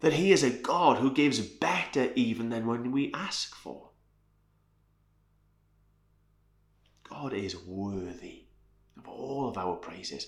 That 0.00 0.14
he 0.14 0.32
is 0.32 0.42
a 0.42 0.48
God 0.48 0.96
who 0.96 1.12
gives 1.12 1.38
better 1.38 2.10
even 2.14 2.48
than 2.48 2.66
when 2.66 2.90
we 2.90 3.12
ask 3.12 3.54
for. 3.54 3.90
God 7.10 7.34
is 7.34 7.54
worthy 7.54 8.44
of 8.96 9.06
all 9.06 9.50
of 9.50 9.58
our 9.58 9.76
praises. 9.76 10.26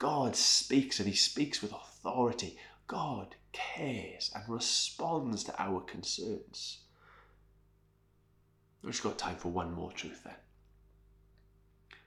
God 0.00 0.34
speaks 0.34 0.98
and 0.98 1.08
he 1.08 1.14
speaks 1.14 1.62
with 1.62 1.72
authority. 1.72 2.58
God 2.88 3.36
cares 3.52 4.32
and 4.34 4.42
responds 4.48 5.44
to 5.44 5.62
our 5.62 5.80
concerns. 5.80 6.78
We've 8.82 8.90
just 8.90 9.04
got 9.04 9.16
time 9.16 9.36
for 9.36 9.52
one 9.52 9.72
more 9.72 9.92
truth 9.92 10.22
then. 10.24 10.34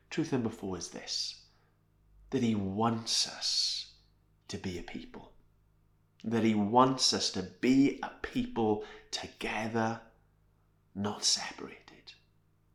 Truth 0.09 0.31
number 0.31 0.49
four 0.49 0.77
is 0.77 0.89
this 0.89 1.41
that 2.29 2.43
He 2.43 2.55
wants 2.55 3.27
us 3.27 3.93
to 4.47 4.57
be 4.57 4.77
a 4.77 4.83
people. 4.83 5.31
That 6.23 6.43
He 6.43 6.55
wants 6.55 7.13
us 7.13 7.29
to 7.31 7.43
be 7.61 7.99
a 8.03 8.11
people 8.21 8.83
together, 9.11 10.01
not 10.93 11.23
separated, 11.23 12.13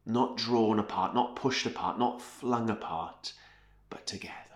not 0.07 0.37
drawn 0.37 0.79
apart, 0.79 1.15
not 1.15 1.37
pushed 1.37 1.67
apart, 1.67 1.99
not 1.99 2.23
flung 2.23 2.71
apart, 2.71 3.35
but 3.91 4.07
together. 4.07 4.52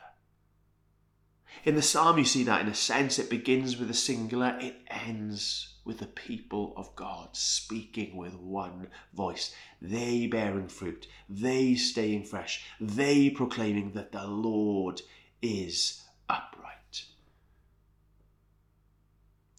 In 1.64 1.74
the 1.74 1.82
psalm, 1.82 2.18
you 2.18 2.24
see 2.24 2.44
that 2.44 2.60
in 2.60 2.68
a 2.68 2.74
sense 2.74 3.18
it 3.18 3.30
begins 3.30 3.76
with 3.76 3.90
a 3.90 3.94
singular, 3.94 4.56
it 4.60 4.76
ends 4.88 5.74
with 5.84 5.98
the 5.98 6.06
people 6.06 6.74
of 6.76 6.94
God 6.96 7.28
speaking 7.32 8.16
with 8.16 8.34
one 8.34 8.88
voice, 9.14 9.54
they 9.80 10.26
bearing 10.26 10.68
fruit, 10.68 11.06
they 11.28 11.74
staying 11.76 12.24
fresh, 12.24 12.64
they 12.80 13.30
proclaiming 13.30 13.92
that 13.92 14.12
the 14.12 14.26
Lord 14.26 15.00
is 15.40 16.02
upright. 16.28 17.04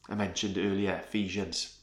I 0.09 0.15
mentioned 0.15 0.57
earlier 0.57 0.95
Ephesians, 0.95 1.77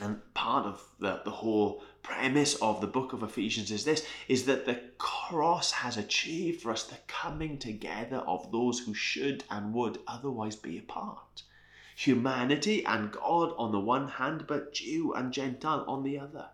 and 0.00 0.20
part 0.34 0.64
of 0.66 0.82
the, 0.98 1.20
the 1.24 1.30
whole 1.30 1.82
premise 2.02 2.54
of 2.56 2.80
the 2.80 2.86
book 2.86 3.12
of 3.12 3.22
Ephesians 3.22 3.70
is 3.70 3.84
this 3.84 4.06
is 4.28 4.44
that 4.46 4.66
the 4.66 4.80
cross 4.98 5.72
has 5.72 5.96
achieved 5.96 6.62
for 6.62 6.70
us 6.70 6.84
the 6.84 6.98
coming 7.06 7.58
together 7.58 8.18
of 8.18 8.50
those 8.52 8.80
who 8.80 8.94
should 8.94 9.44
and 9.50 9.74
would 9.74 9.98
otherwise 10.06 10.56
be 10.56 10.78
apart. 10.78 11.42
Humanity 11.96 12.84
and 12.84 13.12
God 13.12 13.54
on 13.58 13.72
the 13.72 13.80
one 13.80 14.08
hand, 14.08 14.46
but 14.46 14.72
Jew 14.72 15.12
and 15.12 15.32
Gentile 15.32 15.84
on 15.88 16.02
the 16.02 16.18
other. 16.18 16.50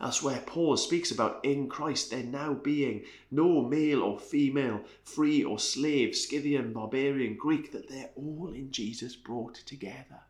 Elsewhere, 0.00 0.42
Paul 0.46 0.78
speaks 0.78 1.10
about 1.10 1.44
in 1.44 1.68
Christ 1.68 2.10
there 2.10 2.22
now 2.22 2.54
being 2.54 3.04
no 3.30 3.60
male 3.60 4.02
or 4.02 4.18
female, 4.18 4.82
free 5.04 5.44
or 5.44 5.58
slave, 5.58 6.16
Scythian, 6.16 6.72
barbarian, 6.72 7.36
Greek, 7.36 7.72
that 7.72 7.88
they're 7.88 8.10
all 8.16 8.52
in 8.54 8.70
Jesus 8.70 9.14
brought 9.14 9.56
together. 9.56 10.20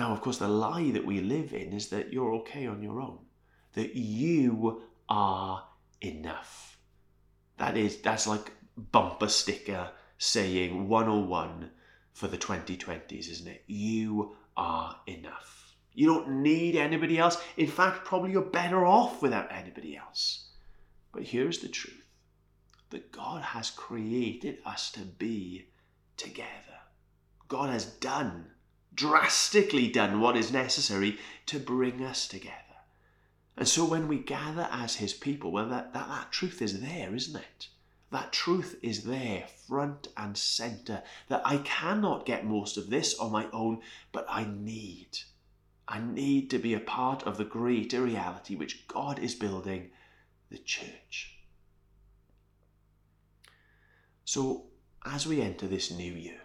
Now, 0.00 0.12
of 0.12 0.22
course, 0.22 0.38
the 0.38 0.48
lie 0.48 0.92
that 0.92 1.04
we 1.04 1.20
live 1.20 1.52
in 1.52 1.74
is 1.74 1.90
that 1.90 2.10
you're 2.10 2.32
okay 2.36 2.66
on 2.66 2.82
your 2.82 3.02
own, 3.02 3.18
that 3.74 3.96
you 3.96 4.84
are 5.10 5.68
enough. 6.00 6.78
That 7.58 7.76
is, 7.76 7.98
that's 7.98 8.26
like 8.26 8.50
bumper 8.78 9.28
sticker 9.28 9.90
saying 10.16 10.88
101 10.88 11.70
for 12.14 12.28
the 12.28 12.38
2020s, 12.38 13.28
isn't 13.28 13.46
it? 13.46 13.62
You 13.66 14.36
are 14.56 14.96
enough. 15.06 15.76
You 15.92 16.06
don't 16.06 16.42
need 16.42 16.76
anybody 16.76 17.18
else. 17.18 17.36
In 17.58 17.66
fact, 17.66 18.06
probably 18.06 18.32
you're 18.32 18.40
better 18.40 18.86
off 18.86 19.20
without 19.20 19.52
anybody 19.52 19.98
else. 19.98 20.48
But 21.12 21.24
here's 21.24 21.58
the 21.58 21.68
truth 21.68 22.06
that 22.88 23.12
God 23.12 23.42
has 23.42 23.68
created 23.70 24.60
us 24.64 24.90
to 24.92 25.00
be 25.00 25.68
together. 26.16 26.80
God 27.48 27.68
has 27.68 27.84
done 27.84 28.46
drastically 29.00 29.88
done 29.88 30.20
what 30.20 30.36
is 30.36 30.52
necessary 30.52 31.18
to 31.46 31.58
bring 31.58 32.04
us 32.04 32.28
together. 32.28 32.54
And 33.56 33.66
so 33.66 33.82
when 33.86 34.08
we 34.08 34.18
gather 34.18 34.68
as 34.70 34.96
his 34.96 35.14
people, 35.14 35.50
well, 35.50 35.70
that, 35.70 35.94
that, 35.94 36.06
that 36.06 36.30
truth 36.30 36.60
is 36.60 36.82
there, 36.82 37.14
isn't 37.14 37.40
it? 37.40 37.68
That 38.12 38.30
truth 38.30 38.78
is 38.82 39.04
there, 39.04 39.46
front 39.66 40.08
and 40.18 40.36
center, 40.36 41.02
that 41.28 41.40
I 41.46 41.58
cannot 41.58 42.26
get 42.26 42.44
most 42.44 42.76
of 42.76 42.90
this 42.90 43.18
on 43.18 43.32
my 43.32 43.46
own, 43.54 43.80
but 44.12 44.26
I 44.28 44.44
need. 44.44 45.20
I 45.88 46.00
need 46.00 46.50
to 46.50 46.58
be 46.58 46.74
a 46.74 46.80
part 46.80 47.22
of 47.22 47.38
the 47.38 47.44
greater 47.46 48.02
reality 48.02 48.54
which 48.54 48.86
God 48.86 49.18
is 49.18 49.34
building, 49.34 49.92
the 50.50 50.58
church. 50.58 51.38
So, 54.26 54.66
as 55.06 55.26
we 55.26 55.40
enter 55.40 55.66
this 55.66 55.90
new 55.90 56.12
year, 56.12 56.40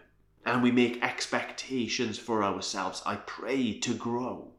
and 0.46 0.62
we 0.62 0.70
make 0.70 1.02
expectations 1.02 2.18
for 2.18 2.44
ourselves, 2.44 3.02
I 3.04 3.16
pray 3.16 3.78
to 3.80 3.92
grow, 3.92 4.52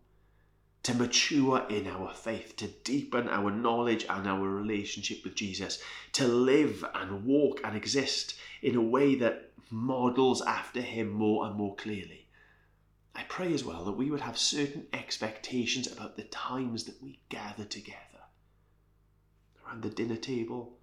to 0.84 0.94
mature 0.94 1.66
in 1.70 1.88
our 1.88 2.14
faith, 2.14 2.58
to 2.58 2.68
deepen 2.68 3.30
our 3.30 3.50
knowledge 3.50 4.06
and 4.10 4.28
our 4.28 4.50
relationship 4.50 5.24
with 5.24 5.36
Jesus, 5.36 5.82
to 6.12 6.28
live 6.28 6.84
and 6.94 7.24
walk 7.24 7.62
and 7.64 7.76
exist 7.76 8.36
in 8.62 8.76
a 8.76 8.82
way 8.82 9.16
that 9.16 9.52
models 9.72 10.42
after 10.42 10.82
Him 10.82 11.10
more 11.10 11.48
and 11.48 11.56
more 11.56 11.76
clearly. 11.76 12.28
I 13.16 13.24
pray 13.24 13.54
as 13.54 13.64
well 13.64 13.86
that 13.86 13.94
we 13.94 14.12
would 14.12 14.22
have 14.22 14.38
certain 14.38 14.88
expectations 14.92 15.90
about 15.90 16.18
the 16.18 16.24
times 16.26 16.84
that 16.84 17.02
we 17.02 17.20
gather 17.30 17.64
together 17.64 17.98
around 19.66 19.84
the 19.84 19.90
dinner 19.90 20.18
table, 20.18 20.77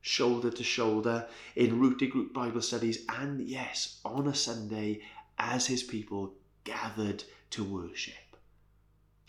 shoulder 0.00 0.50
to 0.50 0.64
shoulder 0.64 1.26
in 1.56 1.78
rooted 1.78 2.10
group 2.10 2.32
Bible 2.32 2.62
studies, 2.62 3.04
and 3.08 3.40
yes, 3.40 4.00
on 4.04 4.26
a 4.26 4.34
Sunday 4.34 5.02
as 5.38 5.66
his 5.66 5.82
people 5.82 6.34
gathered 6.64 7.24
to 7.50 7.64
worship. 7.64 8.14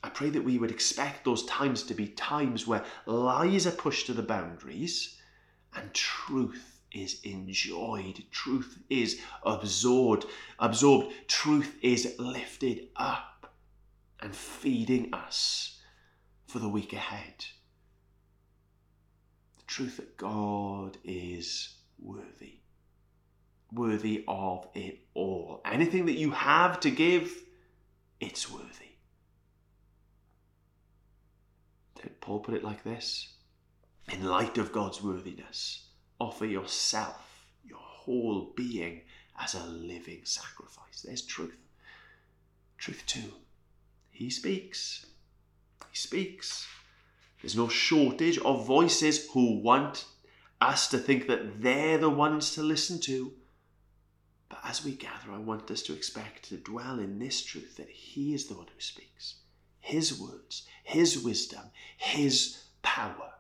I 0.04 0.10
pray 0.10 0.30
that 0.30 0.44
we 0.44 0.58
would 0.58 0.72
expect 0.72 1.26
those 1.26 1.46
times 1.46 1.84
to 1.84 1.94
be 1.94 2.08
times 2.08 2.66
where 2.66 2.86
lies 3.06 3.68
are 3.68 3.72
pushed 3.72 4.06
to 4.08 4.14
the 4.14 4.24
boundaries 4.24 5.20
and 5.76 5.94
truth 5.94 6.82
is 6.92 7.20
enjoyed, 7.24 8.24
truth 8.32 8.80
is 8.90 9.20
absorbed, 9.44 10.26
absorbed, 10.58 11.14
truth 11.28 11.76
is 11.82 12.16
lifted 12.18 12.88
up 12.96 13.54
and 14.22 14.36
feeding 14.36 15.14
us 15.14 15.80
for 16.48 16.60
the 16.60 16.70
week 16.70 16.94
ahead 16.94 17.46
truth 19.70 19.98
that 19.98 20.18
God 20.18 20.98
is 21.04 21.76
worthy, 22.02 22.56
worthy 23.72 24.24
of 24.28 24.68
it 24.74 25.00
all. 25.14 25.62
Anything 25.64 26.08
that 26.08 26.18
you 26.18 26.32
have 26.32 26.80
to 26.82 26.90
give, 26.90 27.32
it's 28.20 28.52
worthy. 28.52 28.96
Did 32.02 32.20
Paul 32.20 32.40
put 32.40 32.56
it 32.56 32.64
like 32.64 32.84
this? 32.84 33.30
In 34.12 34.24
light 34.24 34.58
of 34.58 34.72
God's 34.72 35.04
worthiness, 35.04 35.86
offer 36.20 36.48
yourself, 36.48 37.46
your 37.64 37.80
whole 37.80 38.52
being, 38.56 39.02
as 39.40 39.54
a 39.54 39.64
living 39.66 40.22
sacrifice. 40.24 41.04
There's 41.06 41.22
truth. 41.22 41.56
Truth 42.80 43.04
two. 43.06 43.34
He 44.10 44.32
speaks. 44.32 45.06
He 45.92 45.96
speaks. 45.96 46.68
There's 47.42 47.56
no 47.56 47.70
shortage 47.70 48.38
of 48.40 48.66
voices 48.66 49.30
who 49.32 49.60
want 49.60 50.06
us 50.60 50.90
to 50.90 50.98
think 50.98 51.28
that 51.28 51.62
they're 51.62 51.98
the 51.98 52.10
ones 52.10 52.54
to 52.56 52.64
listen 52.64 53.00
to. 53.02 53.34
But 54.50 54.60
as 54.64 54.84
we 54.84 54.92
gather, 54.92 55.32
I 55.32 55.38
want 55.38 55.72
us 55.72 55.82
to 55.84 55.94
expect 55.94 56.50
to 56.50 56.58
dwell 56.58 57.00
in 57.00 57.20
this 57.20 57.42
truth 57.42 57.78
that 57.78 57.90
He 57.90 58.34
is 58.34 58.48
the 58.48 58.56
one 58.56 58.68
who 58.68 58.82
speaks. 58.82 59.36
His 59.80 60.20
words, 60.20 60.68
His 60.84 61.24
wisdom, 61.24 61.72
His 61.98 62.64
power. 62.82 63.34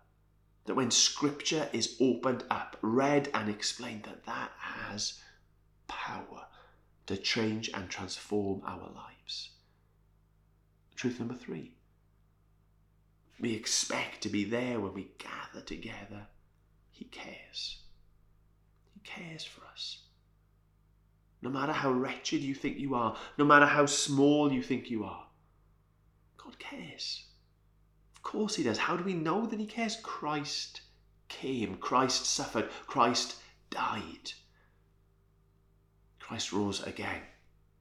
That 0.65 0.75
when 0.75 0.91
Scripture 0.91 1.67
is 1.73 1.97
opened 1.99 2.43
up, 2.49 2.77
read, 2.81 3.29
and 3.33 3.49
explained, 3.49 4.03
that 4.03 4.25
that 4.25 4.51
has 4.59 5.19
power 5.87 6.45
to 7.07 7.17
change 7.17 7.69
and 7.73 7.89
transform 7.89 8.61
our 8.65 8.89
lives. 8.95 9.49
Truth 10.95 11.19
number 11.19 11.33
three 11.33 11.73
we 13.39 13.53
expect 13.53 14.21
to 14.21 14.29
be 14.29 14.43
there 14.43 14.79
when 14.79 14.93
we 14.93 15.11
gather 15.17 15.65
together. 15.65 16.27
He 16.91 17.05
cares. 17.05 17.79
He 18.93 18.99
cares 19.03 19.43
for 19.43 19.65
us. 19.65 19.99
No 21.41 21.49
matter 21.49 21.71
how 21.71 21.91
wretched 21.91 22.41
you 22.41 22.53
think 22.53 22.77
you 22.77 22.95
are, 22.95 23.15
no 23.37 23.45
matter 23.45 23.65
how 23.65 23.85
small 23.85 24.51
you 24.51 24.61
think 24.61 24.89
you 24.89 25.05
are, 25.05 25.25
God 26.37 26.59
cares. 26.59 27.23
Of 28.15 28.23
course 28.23 28.55
He 28.55 28.63
does. 28.63 28.77
How 28.77 28.97
do 28.97 29.05
we 29.05 29.13
know 29.13 29.45
that 29.45 29.59
He 29.59 29.65
cares? 29.65 29.95
Christ 29.95 30.81
came, 31.29 31.77
Christ 31.77 32.25
suffered, 32.25 32.69
Christ 32.87 33.37
died. 33.69 34.33
Christ 36.19 36.51
rose 36.51 36.83
again. 36.83 37.21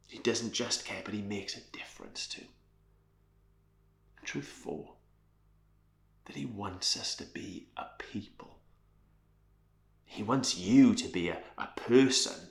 He 0.07 0.19
doesn't 0.19 0.53
just 0.53 0.85
care, 0.85 1.03
but 1.05 1.15
He 1.15 1.23
makes 1.23 1.57
a 1.57 1.61
difference 1.73 2.29
too. 2.29 2.47
truth 4.25 4.47
four 4.47 4.98
that 6.29 6.37
He 6.37 6.47
wants 6.47 6.97
us 6.97 7.17
to 7.17 7.25
be 7.25 7.67
a 7.77 7.87
people. 7.99 8.59
He 10.05 10.23
wants 10.23 10.57
you 10.57 10.95
to 10.95 11.09
be 11.09 11.29
a, 11.29 11.39
a 11.57 11.69
person 11.75 12.51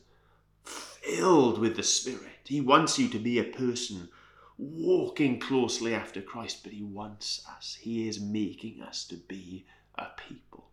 filled 0.64 1.60
with 1.60 1.78
the 1.78 1.84
Spirit. 1.84 2.42
He 2.46 2.60
wants 2.60 3.00
you 3.00 3.08
to 3.10 3.20
be 3.20 3.40
a 3.40 3.44
person 3.44 4.10
walking 4.58 5.40
closely 5.40 5.94
after 5.94 6.22
Christ, 6.22 6.64
but 6.64 6.74
He 6.74 6.84
wants 6.84 7.46
us. 7.56 7.78
He 7.80 8.08
is 8.08 8.20
making 8.20 8.82
us 8.82 9.06
to 9.06 9.16
be 9.16 9.66
a 9.96 10.08
people 10.28 10.72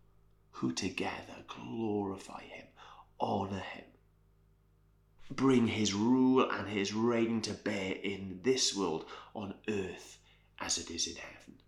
who 0.51 0.71
together 0.71 1.45
glorify 1.47 2.41
Him, 2.41 2.65
honour 3.21 3.59
Him, 3.59 3.85
bring 5.29 5.67
His 5.67 5.93
rule 5.93 6.49
and 6.49 6.67
His 6.67 6.93
reign 6.93 7.41
to 7.41 7.53
bear 7.53 7.93
in 7.93 8.39
this 8.43 8.75
world 8.75 9.05
on 9.35 9.53
earth 9.69 10.17
as 10.59 10.79
it 10.79 10.89
is 10.89 11.07
in 11.07 11.17
heaven. 11.17 11.61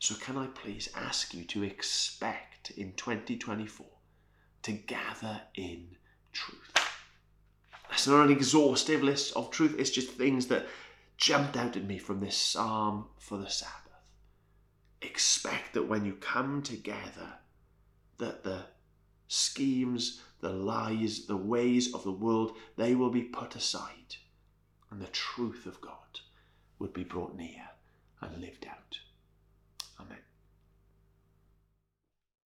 So, 0.00 0.14
can 0.14 0.38
I 0.38 0.46
please 0.46 0.88
ask 0.94 1.34
you 1.34 1.44
to 1.46 1.64
expect 1.64 2.70
in 2.70 2.92
2024 2.92 3.86
to 4.62 4.72
gather 4.72 5.40
in 5.56 5.96
truth? 6.32 6.72
That's 7.90 8.06
not 8.06 8.26
an 8.26 8.30
exhaustive 8.30 9.02
list 9.02 9.34
of 9.34 9.50
truth, 9.50 9.74
it's 9.76 9.90
just 9.90 10.10
things 10.10 10.46
that 10.48 10.66
jumped 11.16 11.56
out 11.56 11.76
at 11.76 11.84
me 11.84 11.98
from 11.98 12.20
this 12.20 12.36
psalm 12.36 13.06
for 13.18 13.38
the 13.38 13.50
Sabbath. 13.50 13.74
Expect 15.02 15.74
that 15.74 15.88
when 15.88 16.04
you 16.04 16.14
come 16.14 16.62
together, 16.62 17.34
that 18.18 18.44
the 18.44 18.66
schemes, 19.26 20.22
the 20.40 20.50
lies, 20.50 21.26
the 21.26 21.36
ways 21.36 21.92
of 21.92 22.04
the 22.04 22.12
world, 22.12 22.52
they 22.76 22.94
will 22.94 23.10
be 23.10 23.22
put 23.22 23.56
aside, 23.56 24.14
and 24.90 25.00
the 25.00 25.08
truth 25.08 25.66
of 25.66 25.80
God 25.80 26.20
would 26.78 26.92
be 26.92 27.04
brought 27.04 27.36
near 27.36 27.70
and 28.20 28.40
lived 28.40 28.64
out. 28.64 29.00
Amen. 30.00 30.27